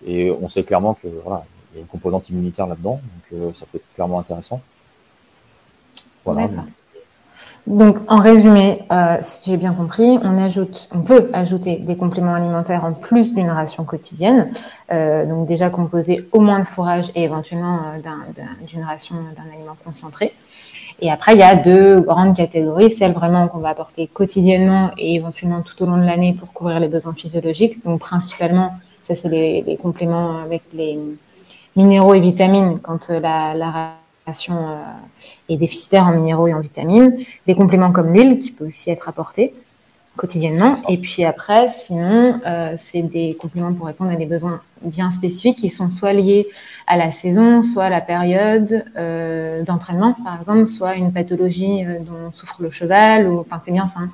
Et 0.07 0.31
on 0.31 0.49
sait 0.49 0.63
clairement 0.63 0.95
que 0.95 1.09
voilà, 1.25 1.45
il 1.73 1.77
y 1.77 1.79
a 1.79 1.81
une 1.83 1.87
composante 1.87 2.29
immunitaire 2.31 2.67
là-dedans, 2.67 3.01
donc 3.03 3.41
euh, 3.41 3.51
ça 3.55 3.67
peut 3.71 3.79
être 3.79 3.95
clairement 3.95 4.21
intéressant. 4.21 4.61
Voilà. 6.25 6.49
Donc, 7.67 7.99
en 8.07 8.21
résumé, 8.21 8.85
si 9.23 9.51
j'ai 9.51 9.57
bien 9.57 9.73
compris, 9.73 10.19
on 10.23 10.39
ajoute, 10.39 10.89
on 10.93 11.01
peut 11.01 11.31
ajouter 11.33 11.77
des 11.79 11.97
compléments 11.97 12.35
alimentaires 12.35 12.85
en 12.85 12.93
plus 12.93 13.35
d'une 13.35 13.51
ration 13.51 13.85
quotidienne, 13.85 14.53
donc 14.89 15.47
déjà 15.47 15.69
composé 15.69 16.29
au 16.31 16.41
moins 16.41 16.61
de 16.61 16.65
fourrage 16.65 17.11
et 17.17 17.25
éventuellement 17.25 17.81
d'une 18.69 18.85
ration 18.85 19.17
d'un 19.37 19.53
aliment 19.53 19.77
concentré. 19.85 20.33
Et 21.01 21.11
après, 21.11 21.35
il 21.35 21.39
y 21.39 21.43
a 21.43 21.55
deux 21.57 22.01
grandes 22.01 22.35
catégories, 22.35 22.91
celles 22.91 23.13
vraiment 23.13 23.49
qu'on 23.49 23.59
va 23.59 23.71
apporter 23.71 24.07
quotidiennement 24.07 24.93
et 24.97 25.15
éventuellement 25.17 25.61
tout 25.61 25.83
au 25.83 25.87
long 25.87 25.99
de 25.99 26.05
l'année 26.07 26.35
pour 26.39 26.53
couvrir 26.53 26.81
les 26.81 26.89
besoins 26.89 27.13
physiologiques. 27.13 27.85
Donc 27.85 28.01
principalement, 28.01 28.75
ça 29.07 29.15
c'est 29.15 29.29
les, 29.29 29.77
compléments 29.77 30.39
avec 30.39 30.63
les 30.73 30.99
minéraux 31.77 32.15
et 32.15 32.21
vitamines 32.21 32.79
quand 32.81 33.11
euh, 33.11 33.21
la, 33.21 33.55
la 33.55 33.93
ration 34.27 34.57
euh, 34.57 34.83
est 35.51 35.57
déficitaire 35.57 36.07
en 36.07 36.13
minéraux 36.13 36.49
et 36.49 36.55
en 36.55 36.61
vitamines. 36.61 37.19
Des 37.47 37.55
compléments 37.55 37.93
comme 37.93 38.15
l'huile 38.15 38.39
qui 38.39 38.53
peut 38.53 38.67
aussi 38.67 38.91
être 38.91 39.09
apporté 39.09 39.53
quotidiennement. 40.17 40.75
Et 40.89 40.99
puis 40.99 41.25
après, 41.25 41.69
sinon, 41.69 42.41
euh, 42.47 42.75
c'est 42.77 43.03
des 43.03 43.37
compléments 43.39 43.73
pour 43.73 43.87
répondre 43.87 44.11
à 44.11 44.17
des 44.17 44.27
besoins 44.27 44.61
bien 44.83 45.11
spécifiques 45.11 45.59
qui 45.59 45.69
sont 45.69 45.89
soit 45.89 46.13
liés 46.13 46.49
à 46.87 46.97
la 46.97 47.13
saison, 47.13 47.63
soit 47.63 47.85
à 47.85 47.91
la 47.91 48.01
période 48.01 48.85
euh, 48.97 49.63
d'entraînement, 49.63 50.15
par 50.25 50.39
exemple, 50.39 50.67
soit 50.67 50.95
une 50.95 51.13
pathologie 51.13 51.85
euh, 51.85 51.99
dont 52.01 52.33
souffre 52.33 52.63
le 52.63 52.71
cheval. 52.71 53.29
Ou, 53.29 53.41
enfin, 53.41 53.61
c'est 53.65 53.73
bien 53.73 53.87
ça. 53.87 54.01
Hein. 54.01 54.11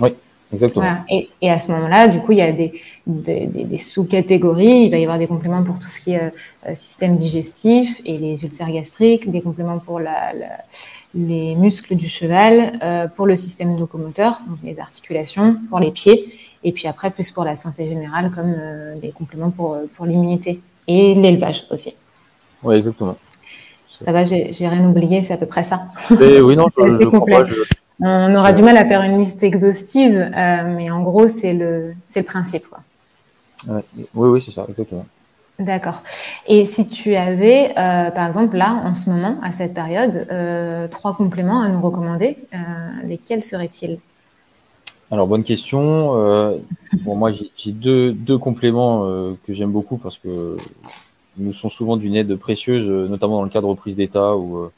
Oui, 0.00 0.10
exactement. 0.52 1.04
Et, 1.08 1.28
et, 1.40 1.50
à 1.50 1.58
ce 1.58 1.70
moment-là, 1.72 2.08
du 2.08 2.20
coup, 2.20 2.32
il 2.32 2.38
y 2.38 2.42
a 2.42 2.52
des, 2.52 2.80
des, 3.06 3.46
des, 3.46 3.78
sous-catégories. 3.78 4.84
Il 4.84 4.90
va 4.90 4.98
y 4.98 5.02
avoir 5.02 5.18
des 5.18 5.26
compléments 5.26 5.62
pour 5.62 5.78
tout 5.78 5.88
ce 5.88 6.00
qui 6.00 6.12
est 6.12 6.30
système 6.74 7.16
digestif 7.16 8.00
et 8.04 8.18
les 8.18 8.44
ulcères 8.44 8.70
gastriques, 8.70 9.30
des 9.30 9.40
compléments 9.40 9.78
pour 9.78 10.00
la, 10.00 10.32
la 10.34 10.58
les 11.14 11.54
muscles 11.54 11.94
du 11.94 12.08
cheval, 12.08 12.78
euh, 12.82 13.08
pour 13.08 13.26
le 13.26 13.36
système 13.36 13.78
locomoteur, 13.78 14.38
donc 14.48 14.58
les 14.62 14.78
articulations, 14.78 15.56
pour 15.68 15.80
les 15.80 15.90
pieds, 15.90 16.34
et 16.64 16.72
puis 16.72 16.86
après 16.86 17.10
plus 17.10 17.30
pour 17.30 17.44
la 17.44 17.56
santé 17.56 17.88
générale 17.88 18.30
comme 18.34 18.54
euh, 18.56 18.98
des 18.98 19.10
compléments 19.10 19.50
pour, 19.50 19.74
euh, 19.74 19.84
pour 19.94 20.06
l'immunité 20.06 20.60
et 20.86 21.14
l'élevage 21.14 21.66
aussi. 21.70 21.94
Oui, 22.62 22.76
exactement. 22.76 23.16
Ça 24.04 24.12
va, 24.12 24.22
j'ai 24.24 24.68
rien 24.68 24.88
oublié, 24.88 25.22
c'est 25.22 25.32
à 25.32 25.36
peu 25.36 25.46
près 25.46 25.64
ça. 25.64 25.88
oui, 26.10 26.54
non, 26.54 26.66
je, 26.76 26.98
je 27.00 27.04
complet. 27.04 27.42
On 28.00 28.34
aura 28.36 28.52
du 28.52 28.62
mal 28.62 28.76
à 28.76 28.84
faire 28.84 29.02
une 29.02 29.18
liste 29.18 29.42
exhaustive, 29.42 30.30
euh, 30.36 30.76
mais 30.76 30.90
en 30.90 31.02
gros, 31.02 31.26
c'est 31.26 31.52
le, 31.52 31.94
le 32.14 32.22
principe. 32.22 32.66
Quoi. 32.68 32.78
oui, 33.66 34.28
oui, 34.28 34.40
c'est 34.40 34.52
ça, 34.52 34.66
exactement. 34.68 35.04
D'accord. 35.58 36.02
Et 36.46 36.64
si 36.64 36.88
tu 36.88 37.16
avais, 37.16 37.70
euh, 37.70 38.10
par 38.10 38.26
exemple, 38.26 38.56
là, 38.56 38.80
en 38.84 38.94
ce 38.94 39.10
moment, 39.10 39.38
à 39.42 39.50
cette 39.50 39.74
période, 39.74 40.26
euh, 40.30 40.86
trois 40.86 41.14
compléments 41.14 41.60
à 41.60 41.68
nous 41.68 41.80
recommander, 41.80 42.36
lesquels 43.04 43.42
seraient-ils? 43.42 43.98
Alors, 45.10 45.26
bonne 45.26 45.42
question. 45.42 46.12
bon, 47.02 47.16
moi, 47.16 47.30
j'ai 47.32 47.72
deux, 47.72 48.38
compléments 48.38 49.04
que 49.46 49.52
j'aime 49.52 49.72
beaucoup 49.72 49.96
parce 49.96 50.18
que 50.18 50.56
nous 51.38 51.52
sont 51.52 51.70
souvent 51.70 51.96
d'une 51.96 52.14
aide 52.14 52.36
précieuse, 52.36 52.88
notamment 53.08 53.38
dans 53.38 53.44
le 53.44 53.50
cadre 53.50 53.66
de 53.66 53.72
reprise 53.72 53.96
d'état 53.96 54.36
ou 54.36 54.70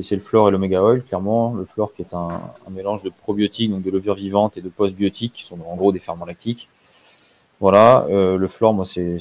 c'est 0.00 0.16
le 0.16 0.22
flore 0.22 0.48
et 0.48 0.50
l'oméga 0.50 0.82
oil, 0.82 1.02
clairement. 1.02 1.52
Le 1.54 1.64
flore 1.64 1.92
qui 1.94 2.02
est 2.02 2.14
un, 2.14 2.40
mélange 2.70 3.02
de 3.02 3.10
probiotiques, 3.10 3.70
donc 3.70 3.82
de 3.82 3.90
levures 3.90 4.14
vivantes 4.14 4.56
et 4.56 4.62
de 4.62 4.68
postbiotiques, 4.68 5.34
qui 5.34 5.42
sont 5.42 5.58
en 5.68 5.76
gros 5.76 5.92
des 5.92 5.98
ferments 5.98 6.24
lactiques. 6.24 6.68
Voilà, 7.62 8.06
euh, 8.10 8.38
le 8.38 8.48
flore, 8.48 8.74
moi, 8.74 8.84
c'est 8.84 9.20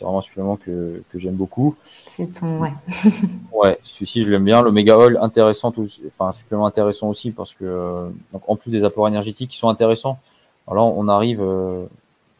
vraiment 0.00 0.18
un 0.18 0.20
supplément 0.20 0.56
que, 0.56 1.00
j'aime 1.14 1.36
beaucoup. 1.36 1.76
C'est 1.84 2.26
ton, 2.32 2.60
ouais. 2.60 2.72
ouais, 3.52 3.78
celui-ci, 3.84 4.24
je 4.24 4.30
l'aime 4.30 4.44
bien. 4.44 4.62
L'oméga 4.62 4.98
oil, 4.98 5.16
intéressant, 5.22 5.72
enfin, 6.08 6.30
un 6.30 6.32
supplément 6.32 6.66
intéressant 6.66 7.08
aussi 7.08 7.30
parce 7.30 7.54
que, 7.54 7.64
euh, 7.64 8.08
donc, 8.32 8.42
en 8.48 8.56
plus 8.56 8.72
des 8.72 8.82
apports 8.82 9.06
énergétiques 9.06 9.50
qui 9.50 9.58
sont 9.58 9.68
intéressants, 9.68 10.18
alors 10.66 10.98
on 10.98 11.06
arrive, 11.06 11.40
euh, 11.40 11.86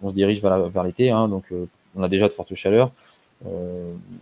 on 0.02 0.10
se 0.10 0.14
dirige 0.14 0.42
vers 0.42 0.82
l'été, 0.82 1.10
hein, 1.10 1.28
donc 1.28 1.44
on 1.96 2.02
a 2.02 2.08
déjà 2.08 2.26
de 2.26 2.32
fortes 2.32 2.56
chaleurs. 2.56 2.90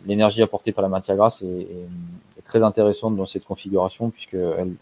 L'énergie 0.04 0.42
apportée 0.42 0.72
par 0.72 0.82
la 0.82 0.90
matière 0.90 1.16
grasse 1.16 1.40
est 1.40 2.44
très 2.44 2.62
intéressante 2.62 3.16
dans 3.16 3.24
cette 3.24 3.44
configuration 3.44 4.10
puisqu'elle 4.10 4.74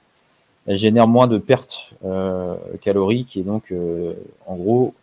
elle 0.66 0.76
génère 0.76 1.06
moins 1.06 1.26
de 1.26 1.38
pertes 1.38 1.92
euh, 2.04 2.56
caloriques 2.80 3.36
et 3.36 3.42
donc 3.42 3.72
euh, 3.72 4.14
en 4.46 4.56
gros 4.56 4.94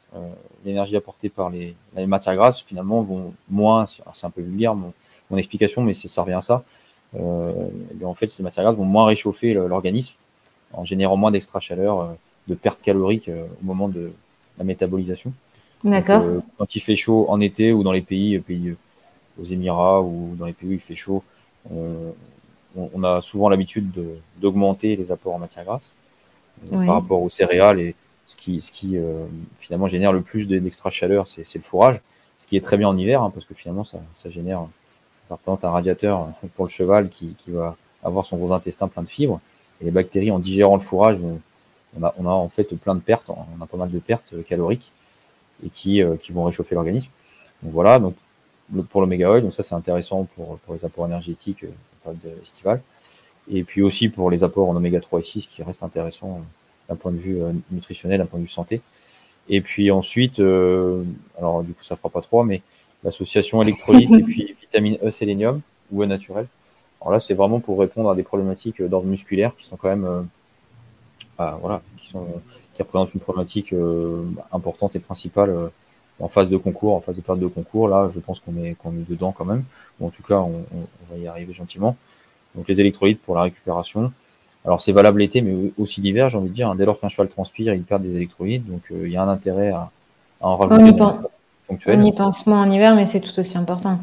l'énergie 0.66 0.96
apportée 0.96 1.30
par 1.30 1.50
les, 1.50 1.76
matières 2.08 2.36
grasses 2.36 2.62
finalement 2.62 3.02
vont 3.02 3.34
moins, 3.50 3.86
c'est 3.86 4.26
un 4.26 4.30
peu 4.30 4.42
vulgaire 4.42 4.74
mon, 4.76 4.92
mon 5.30 5.38
explication 5.38 5.84
mais 5.84 5.94
ça 5.94 6.22
revient 6.22 6.34
à 6.34 6.42
ça, 6.42 6.64
en 7.16 8.14
fait 8.16 8.28
ces 8.28 8.42
matières 8.42 8.66
grasses 8.66 8.78
vont 8.78 8.86
moins 8.86 9.06
réchauffer 9.06 9.54
l'organisme 9.54 10.16
en 10.74 10.84
générant 10.84 11.16
moins 11.16 11.32
d'extra 11.32 11.60
chaleur, 11.60 12.16
de 12.48 12.56
pertes 12.56 12.82
caloriques 12.82 13.30
au 13.30 13.66
moment 13.66 13.88
de 13.88 14.12
la 14.58 14.64
métabolisation. 14.64 15.32
D'accord. 15.84 16.24
quand 16.58 16.76
il 16.76 16.82
fait 16.82 16.96
chaud 16.96 17.28
en 17.30 17.40
été 17.40 17.72
ou 17.72 17.84
dans 17.84 17.94
les 17.94 18.02
pays, 18.02 18.40
pays 18.40 18.76
aux 19.40 19.46
Émirats 19.46 20.02
ou 20.02 20.36
dans 20.38 20.46
les 20.46 20.54
pays 20.54 20.70
où 20.70 20.74
il 20.74 20.80
fait 20.80 20.96
chaud, 20.96 21.24
on, 22.76 23.04
a 23.04 23.22
souvent 23.22 23.50
l'habitude 23.50 23.92
d'augmenter 24.38 24.96
les 24.96 25.12
apports 25.12 25.34
en 25.34 25.40
matière 25.40 25.66
grasse 25.66 25.94
euh, 26.72 26.86
par 26.86 26.96
rapport 26.96 27.22
aux 27.22 27.30
céréales 27.30 27.80
et 27.80 27.96
ce 28.30 28.72
qui, 28.72 28.98
euh, 28.98 29.26
finalement 29.60 29.88
génère 29.88 30.14
le 30.14 30.22
plus 30.22 30.46
d'extra 30.48 30.92
chaleur, 30.92 31.28
c'est 31.28 31.56
le 31.56 31.62
fourrage, 31.62 32.00
ce 32.38 32.48
qui 32.48 32.58
est 32.58 32.62
très 32.62 32.78
bien 32.78 32.88
en 32.88 32.98
hiver 32.98 33.22
hein, 33.24 33.32
parce 33.34 33.46
que 33.46 33.54
finalement 33.54 33.84
ça, 33.84 34.00
génère, 34.30 34.68
ça 35.28 35.36
représente 35.36 35.66
un 35.66 35.72
radiateur 35.72 36.30
pour 36.56 36.66
le 36.66 36.70
cheval 36.70 37.10
qui, 37.10 37.36
va 37.48 37.76
avoir 38.04 38.26
son 38.26 38.38
gros 38.38 38.54
intestin 38.54 38.88
plein 38.88 39.04
de 39.04 39.08
fibres 39.08 39.42
et 39.82 39.86
les 39.86 39.92
bactéries 39.92 40.32
en 40.32 40.40
digérant 40.40 40.76
le 40.76 40.82
fourrage, 40.82 41.18
on 42.00 42.04
a, 42.04 42.30
en 42.30 42.50
fait 42.50 42.76
plein 42.76 42.94
de 42.94 43.00
pertes, 43.00 43.30
on 43.30 43.62
a 43.62 43.66
pas 43.66 43.78
mal 43.78 43.90
de 43.90 44.00
pertes 44.00 44.36
caloriques 44.48 44.92
et 45.66 45.70
qui, 45.70 46.04
euh, 46.04 46.16
vont 46.30 46.44
réchauffer 46.46 46.76
l'organisme. 46.76 47.10
Donc 47.64 47.74
voilà, 47.74 48.00
donc 48.00 48.16
pour 48.90 49.02
l'oméga 49.02 49.32
oil, 49.32 49.42
donc 49.42 49.54
ça 49.54 49.64
c'est 49.64 49.76
intéressant 49.76 50.28
pour, 50.36 50.60
les 50.74 50.86
apports 50.86 51.08
énergétiques 51.08 51.66
estivale. 52.42 52.82
Et 53.52 53.64
puis 53.64 53.82
aussi 53.82 54.10
pour 54.10 54.30
les 54.30 54.44
apports 54.44 54.70
en 54.70 54.76
oméga 54.76 55.00
3 55.00 55.20
et 55.20 55.24
6 55.24 55.48
qui 55.48 55.64
restent 55.64 55.84
intéressants 55.84 56.40
euh, 56.40 56.44
d'un 56.90 56.96
point 56.96 57.12
de 57.12 57.18
vue 57.18 57.42
euh, 57.42 57.52
nutritionnel, 57.72 58.20
d'un 58.20 58.26
point 58.26 58.40
de 58.40 58.46
vue 58.46 58.50
santé. 58.50 58.82
Et 59.48 59.62
puis 59.62 59.92
ensuite, 59.92 60.40
euh, 60.40 61.04
alors 61.38 61.64
du 61.64 61.74
coup 61.74 61.84
ça 61.84 61.96
fera 61.96 62.10
pas 62.10 62.22
trois, 62.22 62.44
mais 62.44 62.62
l'association 63.04 63.62
électrolyte 63.62 64.12
et 64.12 64.24
puis 64.24 64.56
vitamine 64.62 64.98
E 65.04 65.10
sélénium 65.10 65.62
ou 65.92 66.04
E 66.04 66.06
naturel. 66.06 66.48
Alors 67.02 67.14
là 67.14 67.20
c'est 67.20 67.34
vraiment 67.34 67.60
pour 67.60 67.80
répondre 67.80 68.10
à 68.10 68.16
des 68.16 68.24
problématiques 68.24 68.82
d'ordre 68.82 69.08
musculaire 69.08 69.56
qui 69.58 69.66
sont 69.66 69.78
quand 69.78 69.90
même, 69.90 70.28
bah, 71.38 71.58
voilà, 71.62 71.82
qui, 72.02 72.10
sont, 72.10 72.28
qui 72.76 72.82
représentent 72.84 73.14
une 73.14 73.22
problématique 73.22 73.74
importante 74.52 74.96
et 74.96 75.00
principale 75.00 75.72
en 76.20 76.28
phase 76.28 76.50
de 76.50 76.58
concours, 76.58 76.96
en 76.96 77.00
phase 77.00 77.16
de 77.16 77.22
période 77.22 77.42
de 77.42 77.48
concours. 77.48 77.88
Là, 77.88 78.10
je 78.14 78.20
pense 78.20 78.40
qu'on 78.40 78.56
est, 78.64 78.76
qu'on 78.76 78.92
est 78.92 79.10
dedans 79.10 79.32
quand 79.32 79.46
même. 79.46 79.64
en 80.02 80.10
tout 80.10 80.24
cas, 80.24 80.40
on, 80.40 80.64
va 81.10 81.18
y 81.18 81.28
arriver 81.28 81.54
gentiment. 81.54 81.96
Donc 82.56 82.68
les 82.68 82.80
électrolytes 82.80 83.22
pour 83.22 83.36
la 83.36 83.44
récupération. 83.44 84.12
Alors 84.66 84.82
c'est 84.82 84.92
valable 84.92 85.20
l'été, 85.20 85.42
mais 85.42 85.72
aussi 85.78 86.02
l'hiver, 86.02 86.30
j'ai 86.30 86.38
envie 86.38 86.50
de 86.50 86.54
dire. 86.54 86.70
Hein. 86.70 86.76
Dès 86.76 86.86
lors 86.86 87.00
qu'un 87.00 87.10
cheval 87.10 87.30
transpire, 87.30 87.74
il 87.74 87.84
perd 87.84 88.04
des 88.04 88.16
électrolytes. 88.16 88.66
Donc 88.68 88.82
euh, 88.92 89.08
il 89.08 89.12
y 89.12 89.18
a 89.18 89.24
un 89.24 89.30
intérêt 89.30 89.70
à, 89.70 89.90
en 90.42 90.58
rajouter. 90.58 91.02
On 91.88 92.02
y, 92.02 92.12
pense, 92.12 92.48
moins 92.48 92.64
en 92.64 92.72
hiver, 92.72 92.96
mais 92.96 93.06
c'est 93.06 93.20
tout 93.20 93.40
aussi 93.40 93.58
important. 93.58 94.00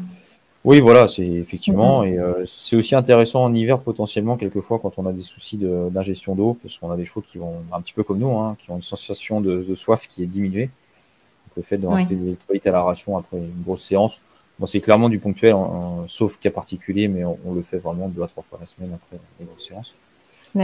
Oui, 0.63 0.79
voilà, 0.79 1.07
c'est 1.07 1.25
effectivement. 1.25 2.03
Mm-hmm. 2.03 2.13
Et 2.13 2.17
euh, 2.17 2.45
c'est 2.45 2.75
aussi 2.77 2.95
intéressant 2.95 3.43
en 3.43 3.53
hiver 3.53 3.79
potentiellement, 3.79 4.37
quelquefois, 4.37 4.79
quand 4.79 4.93
on 4.97 5.05
a 5.05 5.11
des 5.11 5.21
soucis 5.21 5.57
d'ingestion 5.57 6.33
d'eau, 6.33 6.57
parce 6.61 6.77
qu'on 6.77 6.91
a 6.91 6.95
des 6.95 7.05
chevaux 7.05 7.21
qui 7.21 7.37
vont, 7.37 7.55
un 7.71 7.81
petit 7.81 7.93
peu 7.93 8.03
comme 8.03 8.19
nous, 8.19 8.37
hein, 8.37 8.55
qui 8.59 8.71
ont 8.71 8.77
une 8.77 8.81
sensation 8.81 9.41
de, 9.41 9.65
de 9.67 9.75
soif 9.75 10.07
qui 10.07 10.23
est 10.23 10.27
diminuée 10.27 10.69
le 11.57 11.63
fait 11.63 11.77
de 11.77 11.87
rajouter 11.87 12.15
des 12.15 12.27
électrolytes 12.27 12.67
à 12.67 12.71
la 12.71 12.83
ration 12.83 13.17
après 13.17 13.37
une 13.37 13.63
grosse 13.63 13.81
séance. 13.81 14.21
Bon, 14.59 14.65
c'est 14.65 14.79
clairement 14.79 15.09
du 15.09 15.19
ponctuel, 15.19 15.55
sauf 16.07 16.39
cas 16.39 16.49
particulier, 16.49 17.07
mais 17.07 17.23
on, 17.25 17.53
le 17.53 17.61
fait 17.61 17.77
vraiment 17.77 18.07
deux 18.07 18.23
à 18.23 18.27
trois 18.27 18.43
fois 18.43 18.57
la 18.59 18.65
semaine 18.65 18.91
après 18.93 19.17
les 19.39 19.45
grosses 19.45 19.67
séances. 19.67 19.93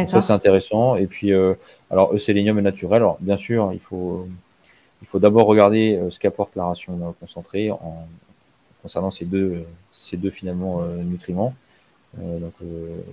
Ça, 0.08 0.22
c'est 0.22 0.34
intéressant. 0.34 0.96
Et 0.96 1.08
puis, 1.08 1.34
euh, 1.34 1.54
alors, 1.90 2.14
eusélénium 2.14 2.58
est 2.60 2.64
naturel. 2.64 2.98
Alors, 2.98 3.18
bien 3.20 3.38
sûr, 3.38 3.72
il 3.74 3.80
faut, 3.80 4.28
il 5.02 5.08
faut 5.08 5.20
d'abord 5.20 5.48
regarder 5.48 5.96
euh, 5.96 6.10
ce 6.10 6.20
qu'apporte 6.20 6.56
la 6.56 6.66
ration 6.66 7.16
concentrée 7.20 7.72
en, 7.72 8.08
concernant 8.82 9.12
ces 9.12 9.26
deux, 9.26 9.64
ces 9.92 10.18
deux 10.18 10.30
finalement 10.30 10.82
euh, 10.82 10.98
nutriments, 11.04 11.54
donc 12.18 12.54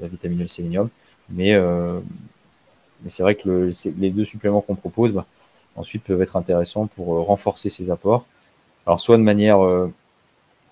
la 0.02 0.08
vitamine 0.08 0.40
et 0.40 0.42
le 0.42 0.48
sélénium. 0.48 0.90
Mais, 1.30 1.58
mais 1.58 3.08
c'est 3.08 3.22
vrai 3.22 3.34
que 3.34 3.48
le, 3.48 3.72
les 3.98 4.10
deux 4.10 4.26
suppléments 4.26 4.60
qu'on 4.60 4.74
propose, 4.74 5.12
bah, 5.12 5.24
ensuite 5.76 6.04
peuvent 6.04 6.22
être 6.22 6.36
intéressants 6.36 6.86
pour 6.86 7.14
euh, 7.14 7.20
renforcer 7.20 7.70
ces 7.70 7.90
apports. 7.90 8.24
Alors 8.86 9.00
soit 9.00 9.16
de 9.16 9.22
manière 9.22 9.64
euh, 9.64 9.92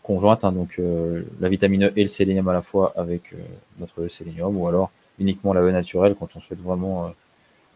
conjointe, 0.03 0.45
hein, 0.45 0.53
donc 0.53 0.79
euh, 0.79 1.23
la 1.41 1.49
vitamine 1.49 1.87
E 1.87 1.93
et 1.97 2.03
le 2.03 2.09
sélénium 2.09 2.49
à 2.49 2.53
la 2.53 2.63
fois 2.63 2.93
avec 2.97 3.35
notre 3.79 4.09
sélénium, 4.09 4.57
ou 4.57 4.67
alors 4.67 4.91
uniquement 5.19 5.53
la 5.53 5.61
E 5.61 5.71
naturelle 5.71 6.15
quand 6.19 6.29
on 6.37 6.41
souhaite 6.41 6.61
vraiment, 6.61 7.13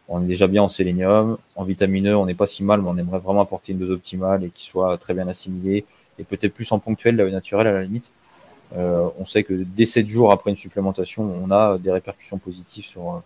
on 0.09 0.23
est 0.23 0.27
déjà 0.27 0.47
bien 0.47 0.63
en 0.63 0.69
sélénium, 0.69 1.39
en 1.57 1.65
vitamine 1.65 2.09
E 2.09 2.17
on 2.17 2.27
n'est 2.27 2.35
pas 2.35 2.47
si 2.47 2.63
mal, 2.63 2.83
mais 2.83 2.89
on 2.89 2.97
aimerait 2.97 3.19
vraiment 3.19 3.43
apporter 3.43 3.73
une 3.73 3.79
dose 3.79 3.91
optimale 3.91 4.45
et 4.45 4.51
qui 4.51 4.65
soit 4.65 4.97
très 4.99 5.15
bien 5.15 5.29
assimilée, 5.29 5.85
et 6.19 6.25
peut-être 6.25 6.55
plus 6.55 6.71
en 6.73 6.79
ponctuel 6.79 7.17
la 7.17 7.25
E 7.25 7.31
naturelle 7.31 7.67
à 7.67 7.73
la 7.73 7.83
limite. 7.83 8.13
on 8.75 9.25
sait 9.25 9.45
que 9.45 9.55
dès 9.55 9.85
7 9.85 10.07
jours 10.07 10.33
après 10.33 10.51
une 10.51 10.57
supplémentation, 10.57 11.23
on 11.23 11.51
a 11.51 11.79
des 11.79 11.91
répercussions 11.91 12.39
positives 12.39 12.87
sur, 12.87 13.23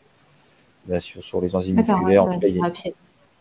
sur, 1.00 1.22
sur, 1.22 1.40
les 1.40 1.54
enzymes 1.54 1.76
musculaires. 1.76 2.24
En 2.24 2.32
tout 2.32 2.40
cas, 2.40 2.90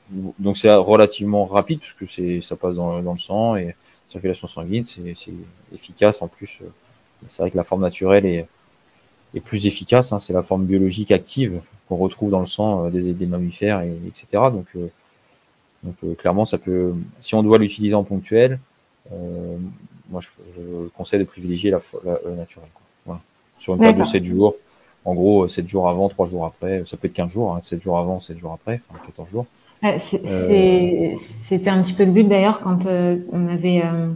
donc 0.10 0.58
c'est 0.58 0.74
relativement 0.74 1.46
rapide 1.46 1.80
puisque 1.80 2.08
c'est 2.08 2.42
ça 2.42 2.56
passe 2.56 2.76
dans, 2.76 3.02
dans, 3.02 3.14
le 3.14 3.20
sang 3.20 3.56
et 3.56 3.76
circulation 4.08 4.48
sanguine, 4.48 4.86
c'est 4.86 5.02
efficace 5.74 6.22
en 6.22 6.28
plus. 6.28 6.60
Euh, 6.62 6.68
c'est 7.28 7.42
vrai 7.42 7.52
que 7.52 7.58
la 7.58 7.64
forme 7.64 7.82
naturelle 7.82 8.26
est, 8.26 8.48
est 9.34 9.40
plus 9.40 9.68
efficace, 9.68 10.14
hein, 10.14 10.20
c'est 10.20 10.34
la 10.34 10.42
forme 10.42 10.66
biologique 10.66 11.12
active 11.12 11.60
qu'on 11.88 11.98
retrouve 11.98 12.32
dans 12.32 12.40
le 12.40 12.46
sang 12.46 12.86
euh, 12.86 12.90
des, 12.90 13.14
des 13.14 13.26
mammifères, 13.26 13.82
et, 13.82 13.96
etc. 14.08 14.28
Donc, 14.52 14.66
euh, 14.76 14.88
donc 15.84 16.18
clairement, 16.18 16.46
ça 16.46 16.58
peut, 16.58 16.94
si 17.20 17.36
on 17.36 17.44
doit 17.44 17.58
l'utiliser 17.58 17.96
en 17.96 18.04
ponctuel, 18.04 18.60
moi 20.10 20.20
je, 20.20 20.30
je, 20.56 20.88
conseille 20.98 21.20
de 21.20 21.26
privilégier 21.26 21.70
la, 21.70 21.80
la, 22.04 22.32
naturelle. 22.32 22.70
Voilà. 23.06 23.22
Sur 23.58 23.74
une 23.74 23.80
période 23.80 24.00
de 24.00 24.04
7 24.04 24.24
jours, 24.24 24.56
en 25.04 25.14
gros 25.14 25.48
7 25.48 25.68
jours 25.68 25.88
avant, 25.88 26.10
3 26.10 26.26
jours 26.26 26.46
après, 26.46 26.84
ça 26.88 26.98
peut 26.98 27.08
être 27.08 27.14
15 27.14 27.32
jours, 27.32 27.56
hein, 27.56 27.60
7 27.62 27.84
jours 27.84 28.00
avant, 28.00 28.20
7 28.20 28.40
jours 28.40 28.54
après, 28.54 28.82
enfin 28.90 29.00
14 29.06 29.30
jours. 29.30 29.46
Euh, 29.84 31.14
c'était 31.18 31.70
un 31.70 31.82
petit 31.82 31.94
peu 31.94 32.06
le 32.06 32.12
but 32.12 32.28
d'ailleurs 32.28 32.60
quand 32.60 32.86
euh, 32.86 33.20
on 33.32 33.48
avait 33.48 33.82
euh, 33.84 34.08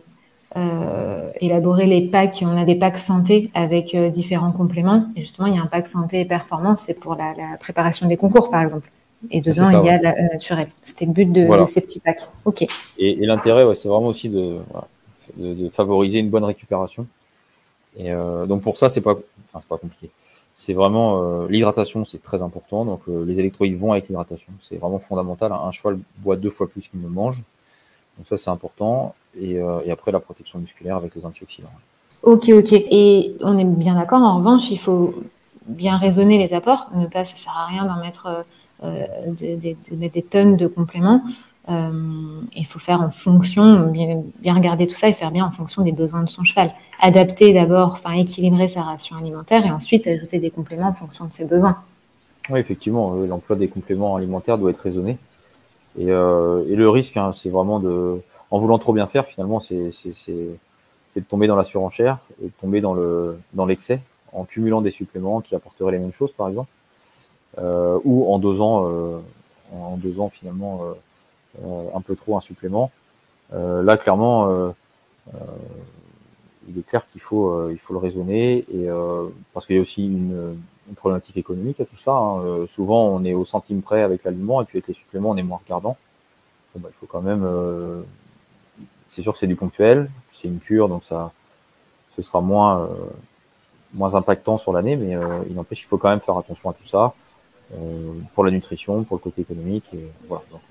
élaboré 0.56 1.86
les 1.86 2.02
packs. 2.02 2.44
On 2.46 2.58
a 2.58 2.66
des 2.66 2.76
packs 2.76 2.98
santé 2.98 3.52
avec 3.54 3.96
différents 3.96 4.52
compléments. 4.52 5.08
Et 5.16 5.22
justement, 5.22 5.48
il 5.48 5.56
y 5.56 5.58
a 5.58 5.62
un 5.62 5.68
pack 5.68 5.88
santé 5.88 6.22
et 6.22 6.26
performance, 6.26 6.82
c'est 6.82 7.00
pour 7.00 7.16
la, 7.16 7.34
préparation 7.60 8.08
des 8.08 8.18
concours 8.18 8.50
par 8.50 8.62
exemple. 8.62 8.90
Et 9.32 9.42
dedans, 9.42 9.70
il 9.70 9.86
y 9.86 9.90
a 9.90 10.02
la 10.02 10.14
naturelle. 10.14 10.70
C'était 10.82 11.06
le 11.06 11.12
but 11.12 11.32
de, 11.32 11.48
ces 11.66 11.82
petits 11.82 12.00
packs. 12.00 12.28
Ok. 12.46 12.66
Et, 12.98 13.16
l'intérêt, 13.26 13.64
c'est 13.76 13.90
vraiment 13.90 14.08
aussi 14.08 14.30
de, 14.30 14.58
de, 15.38 15.70
favoriser 15.70 16.20
une 16.20 16.30
bonne 16.30 16.46
récupération. 16.46 17.06
Et 17.98 18.12
donc 18.48 18.62
pour 18.62 18.78
ça, 18.78 18.90
c'est 18.90 19.02
pas, 19.02 19.16
enfin, 19.54 19.64
pas 19.70 19.78
compliqué 19.78 20.10
c'est 20.60 20.74
vraiment 20.74 21.24
euh, 21.24 21.48
l'hydratation, 21.48 22.04
c'est 22.04 22.22
très 22.22 22.42
important. 22.42 22.84
Donc 22.84 23.00
euh, 23.08 23.24
les 23.24 23.40
électrolytes 23.40 23.78
vont 23.78 23.94
avec 23.94 24.10
l'hydratation, 24.10 24.52
c'est 24.62 24.76
vraiment 24.76 25.00
fondamental. 25.00 25.54
Un 25.54 25.72
cheval 25.72 25.98
boit 26.18 26.36
deux 26.36 26.50
fois 26.50 26.68
plus 26.68 26.86
qu'il 26.86 27.00
ne 27.00 27.08
mange, 27.08 27.44
donc 28.20 28.28
ça 28.28 28.38
c'est 28.38 28.50
important. 28.50 29.16
Et, 29.40 29.58
euh, 29.58 29.80
et, 29.86 29.92
après 29.92 30.12
la 30.12 30.20
protection 30.20 30.60
musculaire 30.60 30.98
avec 30.98 31.16
les 31.16 31.26
antioxydants. 31.26 31.70
Ok, 32.24 32.50
ok. 32.50 32.74
Et 32.74 33.36
on 33.42 33.58
est 33.58 33.64
bien 33.64 33.96
d'accord. 33.96 34.22
En 34.22 34.38
revanche, 34.38 34.70
il 34.72 34.80
faut 34.80 35.16
bien 35.66 35.98
raisonner 35.98 36.38
les 36.38 36.54
apports. 36.54 36.90
Ne 36.94 37.06
pas, 37.06 37.24
ça 37.24 37.38
sert 37.38 37.56
à 37.56 37.66
rien 37.68 37.86
d'en 37.86 37.98
mettre, 37.98 38.44
euh, 38.84 39.06
de, 39.28 39.96
mettre 39.96 40.14
des 40.14 40.22
tonnes 40.22 40.58
de 40.58 40.68
compléments. 40.68 41.22
Euh, 41.70 41.92
il 42.56 42.66
faut 42.66 42.80
faire 42.80 43.00
en 43.00 43.12
fonction, 43.12 43.86
bien, 43.92 44.22
bien, 44.40 44.56
regarder 44.56 44.88
tout 44.88 44.96
ça 44.96 45.08
et 45.08 45.14
faire 45.14 45.32
bien 45.32 45.46
en 45.46 45.52
fonction 45.52 45.84
des 45.84 45.92
besoins 45.94 46.24
de 46.24 46.30
son 46.30 46.44
cheval. 46.44 46.72
Adapter 47.00 47.54
d'abord, 47.54 47.94
enfin 47.94 48.14
équilibrer 48.14 48.68
sa 48.68 48.82
ration 48.82 49.16
alimentaire 49.16 49.66
et 49.66 49.72
ensuite 49.72 50.08
ajouter 50.08 50.40
des 50.40 50.50
compléments 50.50 50.88
en 50.90 50.94
fonction 50.94 51.26
de 51.26 51.32
ses 51.32 51.46
besoins. 51.46 51.78
Oui, 52.50 52.60
effectivement, 52.60 53.14
l'emploi 53.14 53.56
des 53.56 53.68
compléments 53.68 54.16
alimentaires 54.16 54.58
doit 54.58 54.72
être 54.72 54.82
raisonné. 54.82 55.18
Et, 55.98 56.12
euh, 56.12 56.64
et 56.70 56.76
le 56.76 56.90
risque, 56.90 57.18
hein, 57.18 57.32
c'est 57.36 57.50
vraiment 57.50 57.80
de, 57.80 58.22
en 58.52 58.60
voulant 58.60 58.80
trop 58.80 58.94
bien 58.94 59.08
faire, 59.08 59.26
finalement, 59.26 59.60
c'est 59.60 59.92
de 61.16 61.26
tomber 61.28 61.48
dans 61.48 61.56
la 61.56 61.64
surenchère 61.64 62.20
et 62.42 62.46
de 62.46 62.54
tomber 62.62 62.82
dans 62.82 62.94
le 62.94 63.38
dans 63.54 63.66
l'excès 63.66 64.02
en 64.34 64.46
cumulant 64.46 64.82
des 64.82 64.92
suppléments 64.92 65.42
qui 65.42 65.56
apporteraient 65.56 65.92
les 65.94 66.00
mêmes 66.00 66.14
choses, 66.14 66.32
par 66.32 66.48
exemple, 66.48 66.70
euh, 67.58 68.00
ou 68.04 68.32
en 68.32 68.40
dosant 68.40 68.88
euh, 68.88 69.20
en 69.74 69.98
dosant 69.98 70.30
finalement 70.30 70.82
euh, 71.64 71.90
un 71.94 72.02
peu 72.02 72.16
trop 72.16 72.38
un 72.38 72.42
supplément. 72.42 72.92
là, 73.52 73.98
clairement, 73.98 74.74
il 76.68 76.78
est 76.78 76.88
clair 76.88 77.04
qu'il 77.12 77.22
faut 77.22 77.70
il 77.70 77.78
faut 77.80 77.94
le 77.94 78.00
raisonner 78.00 78.66
et 78.74 78.88
parce 79.54 79.66
qu'il 79.66 79.76
y 79.76 79.80
a 79.80 79.82
aussi 79.82 80.06
une, 80.06 80.58
une, 80.90 80.96
problématique 80.96 81.38
économique 81.38 81.80
à 81.80 81.86
tout 81.86 81.98
ça. 81.98 82.12
Hein. 82.12 82.66
souvent, 82.68 83.08
on 83.08 83.24
est 83.24 83.34
au 83.34 83.46
centime 83.46 83.82
près 83.82 84.02
avec 84.02 84.24
l'aliment 84.24 84.62
et 84.62 84.66
puis 84.66 84.78
avec 84.78 84.88
les 84.88 84.94
suppléments, 84.94 85.30
on 85.32 85.38
est 85.38 85.44
moins 85.44 85.60
regardant. 85.64 85.98
Bah, 86.76 86.90
il 86.92 86.98
faut 87.00 87.08
quand 87.08 87.22
même 87.22 87.44
c'est 89.10 89.24
sûr 89.24 89.34
que 89.34 89.40
c'est 89.40 89.48
du 89.48 89.56
ponctuel, 89.56 90.10
c'est 90.32 90.48
une 90.48 90.60
cure, 90.60 90.88
donc 90.88 91.04
ça, 91.04 91.32
ce 92.16 92.22
sera 92.22 92.42
moins, 92.42 92.82
euh, 92.82 92.88
moins 93.94 94.16
impactant 94.16 94.58
sur 94.58 94.72
l'année, 94.72 94.96
mais 94.96 95.16
euh, 95.16 95.44
il 95.50 95.56
n'empêche 95.56 95.80
qu'il 95.80 95.88
faut 95.88 95.98
quand 95.98 96.10
même 96.10 96.22
faire 96.22 96.38
attention 96.38 96.70
à 96.70 96.74
tout 96.74 96.86
ça, 96.86 97.14
euh, 97.74 98.14
pour 98.36 98.46
la 98.46 98.52
nutrition, 98.52 99.04
pour 99.04 99.18
le 99.18 99.22
côté 99.22 99.42
économique, 99.42 99.86
et 99.94 100.06
voilà. 100.28 100.44
Donc, 100.52 100.62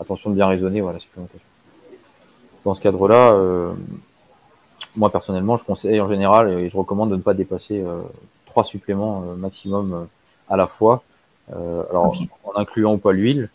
attention 0.00 0.30
de 0.30 0.36
bien 0.36 0.46
raisonner, 0.46 0.80
voilà, 0.80 0.98
la 0.98 1.00
supplémentation. 1.00 1.46
Dans 2.64 2.74
ce 2.74 2.80
cadre-là, 2.80 3.72
moi 4.96 5.10
personnellement, 5.10 5.56
je 5.56 5.64
conseille 5.64 6.00
en 6.00 6.08
général 6.08 6.48
et 6.50 6.68
je 6.68 6.76
recommande 6.76 7.10
de 7.10 7.16
ne 7.16 7.20
pas 7.20 7.34
dépasser 7.34 7.84
trois 8.52 8.64
suppléments 8.64 9.20
maximum 9.36 10.08
à 10.48 10.56
la 10.56 10.66
fois. 10.66 11.02
alors, 11.50 12.14
en 12.44 12.52
incluant 12.60 12.94
ou 12.94 12.98
pas 12.98 13.12
l'huile 13.12 13.48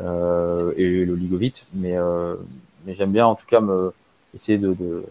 et 0.00 1.04
l'oligovite, 1.04 1.64
mais 1.72 1.96
mais 2.84 2.94
j'aime 2.94 3.12
bien 3.12 3.26
en 3.26 3.34
tout 3.34 3.46
cas 3.46 3.60
me 3.60 3.92
essayer 4.34 4.58
de, 4.58 4.72
de, 4.72 5.04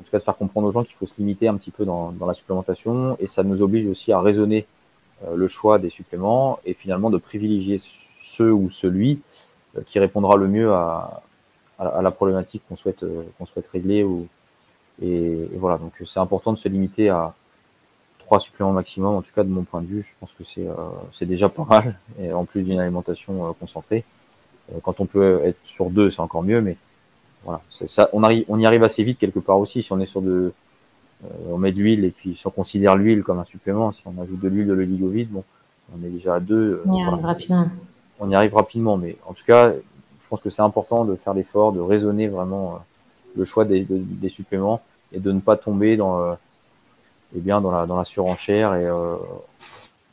en 0.00 0.02
tout 0.02 0.10
cas 0.10 0.18
de 0.18 0.24
faire 0.24 0.36
comprendre 0.36 0.68
aux 0.68 0.72
gens 0.72 0.84
qu'il 0.84 0.94
faut 0.94 1.06
se 1.06 1.14
limiter 1.18 1.48
un 1.48 1.56
petit 1.56 1.70
peu 1.70 1.84
dans, 1.84 2.12
dans, 2.12 2.26
la 2.26 2.34
supplémentation 2.34 3.16
et 3.20 3.26
ça 3.26 3.42
nous 3.42 3.62
oblige 3.62 3.86
aussi 3.86 4.12
à 4.12 4.20
raisonner 4.20 4.66
euh, 5.24 5.36
le 5.36 5.48
choix 5.48 5.78
des 5.78 5.90
suppléments 5.90 6.58
et 6.64 6.74
finalement 6.74 7.10
de 7.10 7.18
privilégier 7.18 7.80
ceux 8.22 8.52
ou 8.52 8.70
celui 8.70 9.20
euh, 9.76 9.82
qui 9.86 9.98
répondra 9.98 10.36
le 10.36 10.48
mieux 10.48 10.72
à, 10.72 11.22
à, 11.78 12.02
la 12.02 12.10
problématique 12.10 12.62
qu'on 12.68 12.76
souhaite 12.76 13.02
euh, 13.02 13.22
qu'on 13.38 13.46
souhaite 13.46 13.66
régler 13.68 14.04
ou 14.04 14.26
et, 15.02 15.48
voilà 15.54 15.78
donc 15.78 15.92
c'est 16.06 16.20
important 16.20 16.52
de 16.52 16.58
se 16.58 16.68
limiter 16.68 17.08
à 17.08 17.34
trois 18.22 18.40
suppléments 18.40 18.72
maximum 18.72 19.14
en 19.16 19.22
tout 19.22 19.32
cas 19.34 19.44
de 19.44 19.48
mon 19.48 19.62
point 19.62 19.82
de 19.82 19.86
vue 19.86 20.02
je 20.02 20.20
pense 20.20 20.32
que 20.32 20.44
c'est 20.44 20.66
c'est 21.12 21.26
déjà 21.26 21.48
pas 21.48 21.64
mal 21.64 21.98
et 22.20 22.32
en 22.32 22.44
plus 22.44 22.62
d'une 22.62 22.80
alimentation 22.80 23.54
concentrée 23.60 24.04
quand 24.82 25.00
on 25.00 25.06
peut 25.06 25.40
être 25.44 25.58
sur 25.64 25.90
deux 25.90 26.10
c'est 26.10 26.20
encore 26.20 26.42
mieux 26.42 26.60
mais 26.60 26.76
voilà, 27.44 27.60
ça, 27.88 28.08
on, 28.12 28.22
arrive, 28.22 28.44
on 28.48 28.58
y 28.58 28.66
arrive 28.66 28.84
assez 28.84 29.02
vite 29.02 29.18
quelque 29.18 29.40
part 29.40 29.58
aussi. 29.58 29.82
Si 29.82 29.92
on 29.92 30.00
est 30.00 30.06
sur 30.06 30.22
de, 30.22 30.52
euh, 31.24 31.28
on 31.50 31.58
met 31.58 31.72
de 31.72 31.78
l'huile 31.78 32.04
et 32.04 32.10
puis 32.10 32.36
si 32.36 32.46
on 32.46 32.50
considère 32.50 32.96
l'huile 32.96 33.22
comme 33.22 33.38
un 33.38 33.44
supplément, 33.44 33.92
si 33.92 34.02
on 34.06 34.20
ajoute 34.22 34.40
de 34.40 34.48
l'huile 34.48 34.66
de 34.66 34.72
l'oligovide, 34.72 35.30
bon, 35.30 35.44
on 35.94 36.04
est 36.04 36.10
déjà 36.10 36.36
à 36.36 36.40
deux. 36.40 36.82
On 36.86 36.94
y 36.94 37.02
arrive 37.02 37.24
rapidement. 37.24 37.66
On 38.20 38.30
y 38.30 38.34
arrive 38.34 38.54
rapidement, 38.54 38.96
mais 38.96 39.16
en 39.26 39.32
tout 39.32 39.44
cas, 39.44 39.72
je 39.72 40.28
pense 40.28 40.40
que 40.40 40.50
c'est 40.50 40.62
important 40.62 41.04
de 41.04 41.16
faire 41.16 41.34
l'effort, 41.34 41.72
de 41.72 41.80
raisonner 41.80 42.28
vraiment 42.28 42.74
euh, 42.74 42.78
le 43.36 43.44
choix 43.44 43.64
des, 43.64 43.84
des, 43.88 44.28
suppléments 44.28 44.80
et 45.12 45.18
de 45.18 45.32
ne 45.32 45.40
pas 45.40 45.56
tomber 45.56 45.96
dans, 45.96 46.20
euh, 46.20 46.34
eh 47.36 47.40
bien, 47.40 47.60
dans 47.60 47.70
la, 47.70 47.86
dans 47.86 47.96
la 47.96 48.04
surenchère 48.04 48.74
et 48.74 48.88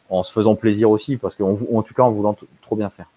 en 0.09 0.23
se 0.23 0.31
faisant 0.31 0.55
plaisir 0.55 0.89
aussi, 0.89 1.17
parce 1.17 1.35
qu'en 1.35 1.57
en 1.73 1.81
tout 1.81 1.93
cas 1.93 2.03
en 2.03 2.11
voulant 2.11 2.35
trop 2.61 2.75
bien 2.75 2.89
faire. 2.89 3.07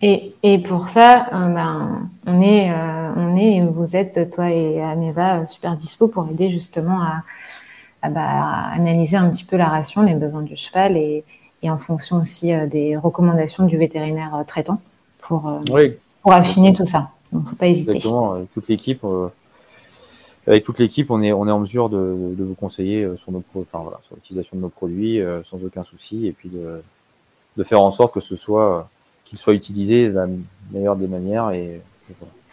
Et, 0.00 0.34
et, 0.42 0.58
pour 0.58 0.88
ça, 0.88 1.26
euh, 1.32 1.54
ben, 1.54 2.08
on 2.26 2.40
est, 2.40 2.70
euh, 2.70 3.12
on 3.16 3.36
est, 3.36 3.60
vous 3.62 3.96
êtes 3.96 4.30
toi 4.34 4.50
et 4.50 4.80
Aneva 4.80 5.46
super 5.46 5.76
dispo 5.76 6.08
pour 6.08 6.28
aider 6.28 6.50
justement 6.50 7.00
à, 8.02 8.08
bah, 8.08 8.22
analyser 8.72 9.16
un 9.16 9.28
petit 9.30 9.44
peu 9.44 9.56
la 9.56 9.68
ration, 9.68 10.02
les 10.02 10.14
besoins 10.14 10.42
du 10.42 10.56
cheval 10.56 10.96
et, 10.96 11.24
et 11.62 11.70
en 11.70 11.78
fonction 11.78 12.16
aussi 12.16 12.52
euh, 12.52 12.66
des 12.66 12.96
recommandations 12.96 13.64
du 13.66 13.76
vétérinaire 13.76 14.42
traitant 14.46 14.80
pour, 15.20 15.60
pour 16.22 16.32
affiner 16.32 16.72
tout 16.72 16.84
ça. 16.84 17.10
Donc, 17.32 17.48
faut 17.48 17.56
pas 17.56 17.66
hésiter. 17.66 17.96
Exactement. 17.96 18.36
Toute 18.54 18.68
l'équipe, 18.68 19.04
avec 20.48 20.64
toute 20.64 20.78
l'équipe, 20.78 21.10
on 21.10 21.22
est, 21.22 21.32
on 21.32 21.46
est 21.46 21.50
en 21.50 21.60
mesure 21.60 21.88
de, 21.88 22.34
de 22.36 22.44
vous 22.44 22.54
conseiller 22.54 23.08
sur 23.22 23.32
nos, 23.32 23.42
enfin 23.54 23.80
voilà, 23.82 24.00
sur 24.06 24.16
l'utilisation 24.16 24.56
de 24.56 24.62
nos 24.62 24.68
produits 24.68 25.20
sans 25.50 25.62
aucun 25.64 25.84
souci 25.84 26.26
et 26.26 26.32
puis 26.32 26.48
de, 26.48 26.82
de 27.56 27.64
faire 27.64 27.80
en 27.80 27.90
sorte 27.90 28.14
que 28.14 28.20
ce 28.20 28.36
soit 28.36 28.88
qu'il 29.24 29.38
soit 29.38 29.52
utilisé 29.52 30.08
de 30.08 30.14
la 30.14 30.26
meilleure 30.72 30.96
des 30.96 31.06
manières 31.06 31.50
et, 31.50 31.80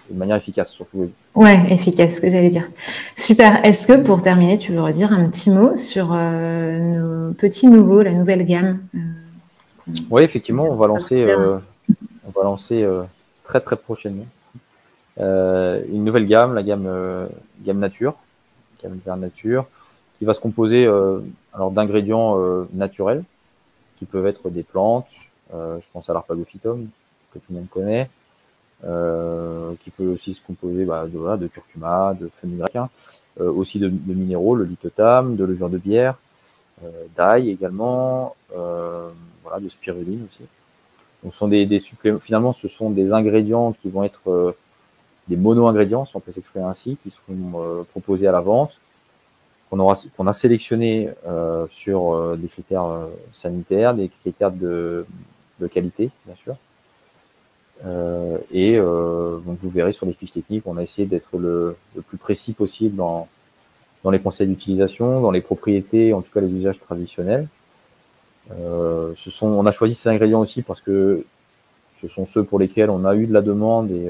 de 0.09 0.17
manière 0.17 0.35
efficace 0.35 0.71
surtout. 0.71 1.09
Ouais, 1.33 1.71
efficace, 1.71 2.15
ce 2.15 2.21
que 2.21 2.29
j'allais 2.29 2.49
dire. 2.49 2.69
Super. 3.15 3.63
Est-ce 3.65 3.87
que 3.87 4.01
pour 4.01 4.21
terminer, 4.21 4.57
tu 4.57 4.71
veux 4.71 4.81
redire 4.81 5.11
un 5.11 5.29
petit 5.29 5.49
mot 5.49 5.75
sur 5.75 6.13
euh, 6.13 6.79
nos 6.79 7.33
petits 7.33 7.67
nouveaux, 7.67 8.03
la 8.03 8.13
nouvelle 8.13 8.45
gamme 8.45 8.79
euh, 8.95 9.93
Oui, 10.09 10.23
effectivement, 10.23 10.65
on 10.65 10.75
va 10.75 10.87
lancer, 10.87 11.25
euh, 11.25 11.57
on 12.27 12.31
va 12.39 12.43
lancer 12.43 12.87
très 13.43 13.61
très 13.61 13.75
prochainement 13.75 14.25
une 15.17 16.03
nouvelle 16.03 16.27
gamme, 16.27 16.53
la 16.53 16.63
gamme 16.63 17.29
gamme 17.63 17.79
nature, 17.79 18.15
gamme 18.83 18.99
vers 19.05 19.17
nature, 19.17 19.65
qui 20.19 20.25
va 20.25 20.33
se 20.33 20.39
composer 20.39 20.85
alors 21.53 21.71
d'ingrédients 21.71 22.37
naturels 22.73 23.23
qui 23.97 24.05
peuvent 24.05 24.27
être 24.27 24.49
des 24.49 24.63
plantes, 24.63 25.07
euh, 25.53 25.79
je 25.79 25.85
pense 25.93 26.09
à 26.09 26.13
l'arpagophytum, 26.13 26.87
que 27.33 27.39
tout 27.39 27.45
le 27.51 27.55
monde 27.55 27.69
connaît, 27.69 28.09
euh, 28.85 29.73
qui 29.83 29.91
peut 29.91 30.07
aussi 30.07 30.33
se 30.33 30.41
composer 30.41 30.85
bah, 30.85 31.05
de, 31.05 31.17
voilà, 31.17 31.37
de 31.37 31.47
curcuma, 31.47 32.15
de 32.19 32.27
fenugrec, 32.27 32.75
euh, 32.75 33.51
aussi 33.51 33.79
de, 33.79 33.89
de, 33.89 34.13
minéraux, 34.13 34.55
le 34.55 34.65
lithotam, 34.65 35.35
de 35.35 35.43
levure 35.43 35.69
de 35.69 35.77
bière, 35.77 36.15
d'ail 37.15 37.49
également, 37.49 38.35
voilà, 38.51 39.61
de 39.61 39.69
spiruline 39.69 40.27
aussi. 40.29 40.43
Donc, 41.23 41.31
ce 41.31 41.39
sont 41.39 41.47
des, 41.47 41.65
des 41.65 41.79
suppléments. 41.79 42.19
Finalement, 42.19 42.51
ce 42.51 42.67
sont 42.67 42.89
des 42.89 43.13
ingrédients 43.13 43.71
qui 43.81 43.89
vont 43.89 44.03
être 44.03 44.55
des 45.27 45.35
mono-ingrédients, 45.35 46.05
si 46.05 46.15
on 46.15 46.19
peut 46.19 46.31
s'exprimer 46.31 46.65
ainsi, 46.65 46.97
qui 47.03 47.11
seront 47.11 47.85
proposés 47.91 48.27
à 48.27 48.31
la 48.31 48.41
vente, 48.41 48.71
qu'on 49.69 49.79
aura, 49.79 49.95
qu'on 50.15 50.27
a 50.27 50.33
sélectionné 50.33 51.09
euh, 51.27 51.65
sur 51.71 52.37
des 52.37 52.47
critères 52.47 53.07
sanitaires, 53.33 53.95
des 53.95 54.09
critères 54.09 54.51
de, 54.51 55.05
qualité, 55.71 56.09
bien 56.25 56.35
sûr. 56.35 56.55
Euh, 57.85 58.37
et 58.51 58.77
euh, 58.77 59.37
vous 59.43 59.69
verrez 59.69 59.91
sur 59.91 60.05
les 60.05 60.13
fiches 60.13 60.31
techniques, 60.31 60.63
on 60.65 60.77
a 60.77 60.83
essayé 60.83 61.05
d'être 61.07 61.37
le, 61.37 61.75
plus 62.07 62.17
précis 62.17 62.53
possible 62.53 62.95
dans, 62.95 63.27
dans 64.03 64.11
les 64.11 64.19
conseils 64.19 64.47
d'utilisation, 64.47 65.19
dans 65.21 65.31
les 65.31 65.41
propriétés, 65.41 66.13
en 66.13 66.21
tout 66.21 66.31
cas 66.31 66.41
les 66.41 66.51
usages 66.51 66.79
traditionnels. 66.79 67.47
Euh, 68.51 69.13
ce 69.17 69.29
sont, 69.29 69.47
on 69.47 69.65
a 69.65 69.71
choisi 69.71 69.95
ces 69.95 70.09
ingrédients 70.09 70.39
aussi 70.39 70.61
parce 70.61 70.81
que 70.81 71.25
ce 72.01 72.07
sont 72.07 72.25
ceux 72.25 72.43
pour 72.43 72.59
lesquels 72.59 72.89
on 72.89 73.03
a 73.03 73.15
eu 73.15 73.27
de 73.27 73.33
la 73.33 73.41
demande 73.41 73.91
et 73.91 74.09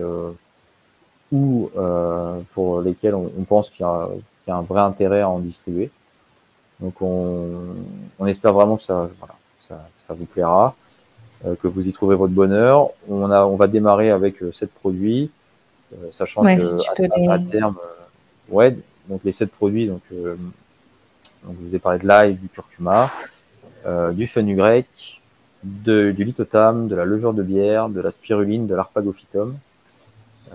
ou 1.32 1.70
pour 2.54 2.82
lesquels 2.82 3.16
on, 3.16 3.44
pense 3.48 3.70
qu'il 3.70 3.86
y, 3.86 4.50
y, 4.50 4.52
a 4.52 4.56
un 4.56 4.62
vrai 4.62 4.82
intérêt 4.82 5.22
à 5.22 5.30
en 5.30 5.40
distribuer. 5.40 5.90
Donc 6.80 7.02
on, 7.02 7.76
on 8.20 8.26
espère 8.26 8.54
vraiment 8.54 8.78
que 8.78 8.84
ça, 8.84 9.10
voilà, 9.20 9.36
ça, 9.68 9.88
ça 10.00 10.14
vous 10.14 10.26
plaira. 10.26 10.76
Euh, 11.46 11.56
que 11.56 11.68
vous 11.68 11.88
y 11.88 11.92
trouverez 11.92 12.16
votre 12.16 12.34
bonheur. 12.34 12.90
On, 13.10 13.30
a, 13.30 13.46
on 13.46 13.56
va 13.56 13.68
démarrer 13.68 14.10
avec 14.10 14.42
euh, 14.42 14.52
sept 14.52 14.72
produits, 14.72 15.30
euh, 15.94 16.08
sachant 16.12 16.42
que 16.42 17.30
à, 17.30 17.40
terme, 17.40 17.76
ouais, 18.50 18.76
donc 19.08 19.22
les 19.24 19.32
sept 19.32 19.52
produits, 19.52 19.88
donc, 19.88 20.02
donc 20.12 21.56
je 21.62 21.68
vous 21.68 21.76
ai 21.76 21.80
parlé 21.80 22.00
de 22.00 22.08
l'ail, 22.08 22.36
du 22.36 22.48
curcuma, 22.48 23.12
du 24.14 24.26
fenugrec, 24.26 24.88
de, 25.64 26.12
du 26.12 26.24
lithotam, 26.24 26.88
de 26.88 26.96
la 26.96 27.06
levure 27.06 27.34
de 27.34 27.44
bière, 27.44 27.90
de 27.90 28.02
la 28.02 28.12
spiruline, 28.12 28.66
de 28.66 28.74
l'arpagophytum. 28.74 29.56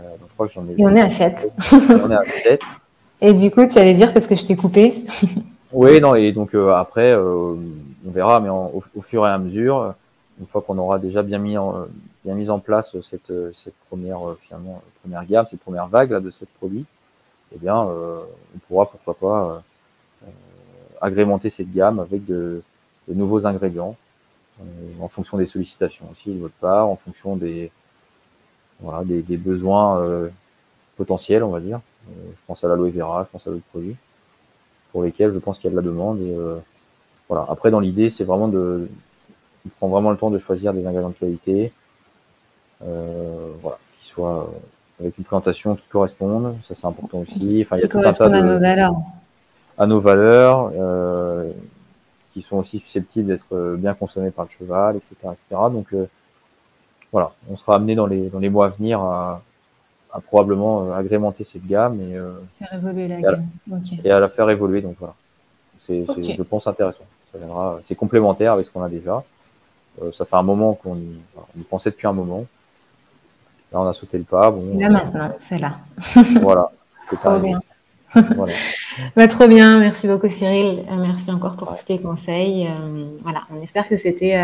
Euh, 0.01 0.17
donc 0.19 0.29
je 0.29 0.35
crois 0.35 0.49
que 0.49 0.55
j'en 0.55 0.67
ai. 0.67 0.73
Et 0.73 0.85
on 0.85 0.95
est 0.97 1.01
à 1.01 1.11
7. 1.11 1.53
on 1.73 2.11
est 2.11 2.15
à 2.15 2.25
7. 2.25 2.61
Et 3.21 3.35
du 3.35 3.51
coup, 3.51 3.67
tu 3.67 3.79
allais 3.79 3.95
dire 3.95 4.15
parce 4.15 4.27
que 4.27 4.35
je 4.35 4.47
t'ai 4.47 4.57
coupé. 4.57 4.95
oui, 5.73 6.01
non, 6.01 6.15
et 6.15 6.33
donc 6.33 6.55
après, 6.55 7.15
on 7.15 7.59
verra, 8.07 8.41
mais 8.41 8.49
au, 8.49 8.83
au, 8.97 9.03
fur 9.03 9.27
et 9.27 9.31
à 9.31 9.37
mesure, 9.37 9.93
une 10.41 10.47
fois 10.47 10.63
qu'on 10.63 10.79
aura 10.79 10.99
déjà 10.99 11.23
bien 11.23 11.39
mis 11.39 11.59
en, 11.59 11.85
bien 12.25 12.35
mis 12.35 12.49
en 12.49 12.61
place 12.61 12.97
cette, 13.03 13.31
cette 13.55 13.75
première, 13.91 14.21
finalement, 14.41 14.83
première 15.03 15.27
gamme, 15.27 15.45
cette 15.51 15.61
première 15.61 15.87
vague 15.87 16.13
là, 16.13 16.21
de 16.21 16.31
cette 16.31 16.49
produits, 16.49 16.87
eh 17.55 17.59
bien, 17.59 17.77
on 17.77 18.59
pourra 18.67 18.87
pourquoi 18.87 19.13
pas 19.13 19.63
agrémenter 21.03 21.51
cette 21.51 21.73
gamme 21.73 21.99
avec 22.01 22.25
de, 22.25 22.63
nouveaux 23.09 23.47
ingrédients 23.47 23.97
en 25.01 25.09
fonction 25.09 25.37
des 25.37 25.47
sollicitations 25.47 26.07
aussi 26.11 26.31
de 26.33 26.39
votre 26.39 26.55
part, 26.55 26.89
en 26.89 26.97
fonction 26.97 27.37
des, 27.37 27.71
voilà, 28.83 29.05
des, 29.05 29.37
besoins 29.37 30.03
potentiels, 30.97 31.43
on 31.43 31.51
va 31.51 31.61
dire. 31.61 31.81
je 32.09 32.41
pense 32.47 32.65
à 32.65 32.69
l'aloe 32.69 32.91
vera, 32.91 33.25
je 33.25 33.29
pense 33.31 33.47
à 33.47 33.51
d'autres 33.51 33.65
produits 33.71 33.97
pour 34.93 35.03
lesquels 35.03 35.33
je 35.33 35.39
pense 35.39 35.59
qu'il 35.59 35.65
y 35.65 35.69
a 35.69 35.77
de 35.77 35.77
la 35.77 35.87
demande. 35.87 36.21
Et 36.21 36.35
voilà. 37.31 37.47
Après, 37.49 37.71
dans 37.71 37.79
l'idée, 37.79 38.11
c'est 38.11 38.25
vraiment 38.25 38.49
de, 38.49 38.89
prendre 39.79 39.93
vraiment 39.93 40.11
le 40.11 40.17
temps 40.17 40.31
de 40.31 40.39
choisir 40.39 40.75
des 40.75 40.85
ingrédients 40.85 41.11
de 41.11 41.15
qualité, 41.15 41.73
euh, 42.85 43.53
voilà, 43.63 43.79
qui 44.01 44.09
soient 44.09 44.53
avec 44.99 45.17
une 45.17 45.25
présentation 45.25 45.77
qui 45.77 45.87
corresponde, 45.89 46.57
ça 46.67 46.75
c'est 46.75 46.87
important 46.87 47.19
aussi. 47.19 47.63
Enfin, 47.65 47.77
il 47.77 47.83
y 47.83 47.85
a 47.85 47.89
tout 47.89 47.99
un 47.99 48.13
tas 48.13 48.29
de, 48.29 48.35
à 48.35 48.43
nos 48.43 48.59
valeurs. 48.59 48.95
À 49.79 49.87
nos 49.87 50.01
valeurs, 50.01 50.73
euh, 50.75 51.53
qui 52.35 52.43
sont 52.43 52.57
aussi 52.57 52.81
susceptibles 52.81 53.29
d'être 53.29 53.77
bien 53.79 53.95
consommés 53.95 54.31
par 54.33 54.47
le 54.47 54.51
cheval, 54.51 54.97
etc., 54.97 55.15
etc. 55.23 55.45
Donc 55.73 55.87
euh, 55.95 56.07
voilà, 57.13 57.33
on 57.51 57.57
sera 57.57 57.77
amené 57.77 57.95
dans 57.95 58.07
les 58.07 58.29
dans 58.29 58.39
les 58.39 58.49
mois 58.49 58.67
à 58.67 58.69
venir 58.69 59.01
à, 59.01 59.43
à 60.13 60.21
probablement 60.21 60.85
euh, 60.85 60.93
agrémenter 60.93 61.45
cette 61.45 61.67
gamme 61.67 62.01
et 62.01 62.17
faire 62.59 62.75
évoluer 62.75 63.09
la 63.09 63.21
gamme. 63.21 63.47
et 64.05 64.11
à 64.11 64.21
la 64.21 64.29
faire 64.29 64.49
évoluer. 64.51 64.83
Donc 64.83 64.97
voilà, 64.99 65.15
c'est 65.79 66.05
je 66.07 66.43
pense 66.43 66.67
intéressant. 66.67 67.05
Ça 67.33 67.39
viendra, 67.39 67.79
c'est 67.83 67.95
complémentaire 67.95 68.53
avec 68.55 68.67
ce 68.67 68.71
qu'on 68.71 68.83
a 68.83 68.89
déjà. 68.89 69.23
Euh, 70.03 70.13
ça 70.13 70.25
fait 70.25 70.37
un 70.37 70.43
moment 70.43 70.75
qu'on 70.75 70.97
y, 70.97 71.63
pensait 71.69 71.91
depuis 71.91 72.07
un 72.07 72.13
moment. 72.13 72.47
Là, 73.73 73.81
on 73.81 73.87
a 73.87 73.93
sauté 73.93 74.19
le 74.19 74.25
pas. 74.25 74.51
Bon, 74.51 74.79
là 74.79 74.89
maintenant, 74.89 75.33
c'est 75.39 75.59
là. 75.59 75.79
voilà. 76.41 76.71
C'est 77.03 77.17
trop 77.17 77.39
bien. 77.39 77.60
Voilà. 78.15 78.53
Bah, 79.17 79.29
trop 79.29 79.47
bien, 79.47 79.79
merci 79.79 80.07
beaucoup 80.07 80.29
Cyril. 80.29 80.85
Euh, 80.91 80.97
merci 80.97 81.31
encore 81.31 81.57
pour 81.57 81.69
tous 81.69 81.85
tes 81.85 81.99
conseils. 81.99 82.67
Euh, 82.67 83.07
voilà, 83.23 83.43
on 83.51 83.63
espère 83.63 83.89
que 83.89 83.97
c'était 83.97 84.37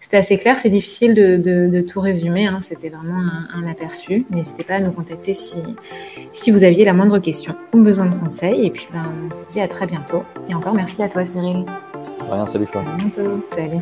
c'était 0.00 0.18
assez 0.18 0.36
clair. 0.36 0.56
C'est 0.56 0.68
difficile 0.68 1.14
de, 1.14 1.36
de, 1.36 1.80
tout 1.80 2.00
résumer. 2.00 2.46
Hein. 2.46 2.60
C'était 2.62 2.90
vraiment 2.90 3.22
un, 3.54 3.66
aperçu. 3.68 4.26
N'hésitez 4.30 4.64
pas 4.64 4.74
à 4.74 4.80
nous 4.80 4.92
contacter 4.92 5.34
si, 5.34 5.58
si 6.32 6.50
vous 6.50 6.62
aviez 6.62 6.84
la 6.84 6.92
moindre 6.92 7.18
question 7.18 7.56
ou 7.74 7.78
besoin 7.78 8.06
de 8.06 8.14
conseils. 8.14 8.66
Et 8.66 8.70
puis, 8.70 8.86
ben, 8.92 9.10
on 9.26 9.30
se 9.30 9.52
dit 9.52 9.60
à 9.60 9.66
très 9.66 9.86
bientôt. 9.86 10.22
Et 10.48 10.54
encore 10.54 10.74
merci 10.74 11.02
à 11.02 11.08
toi 11.08 11.24
Cyril. 11.24 11.64
Rien, 12.30 12.46
salut 12.46 12.66
Florian. 12.66 12.92
À 12.92 12.96
bientôt. 12.96 13.44
Salut. 13.54 13.80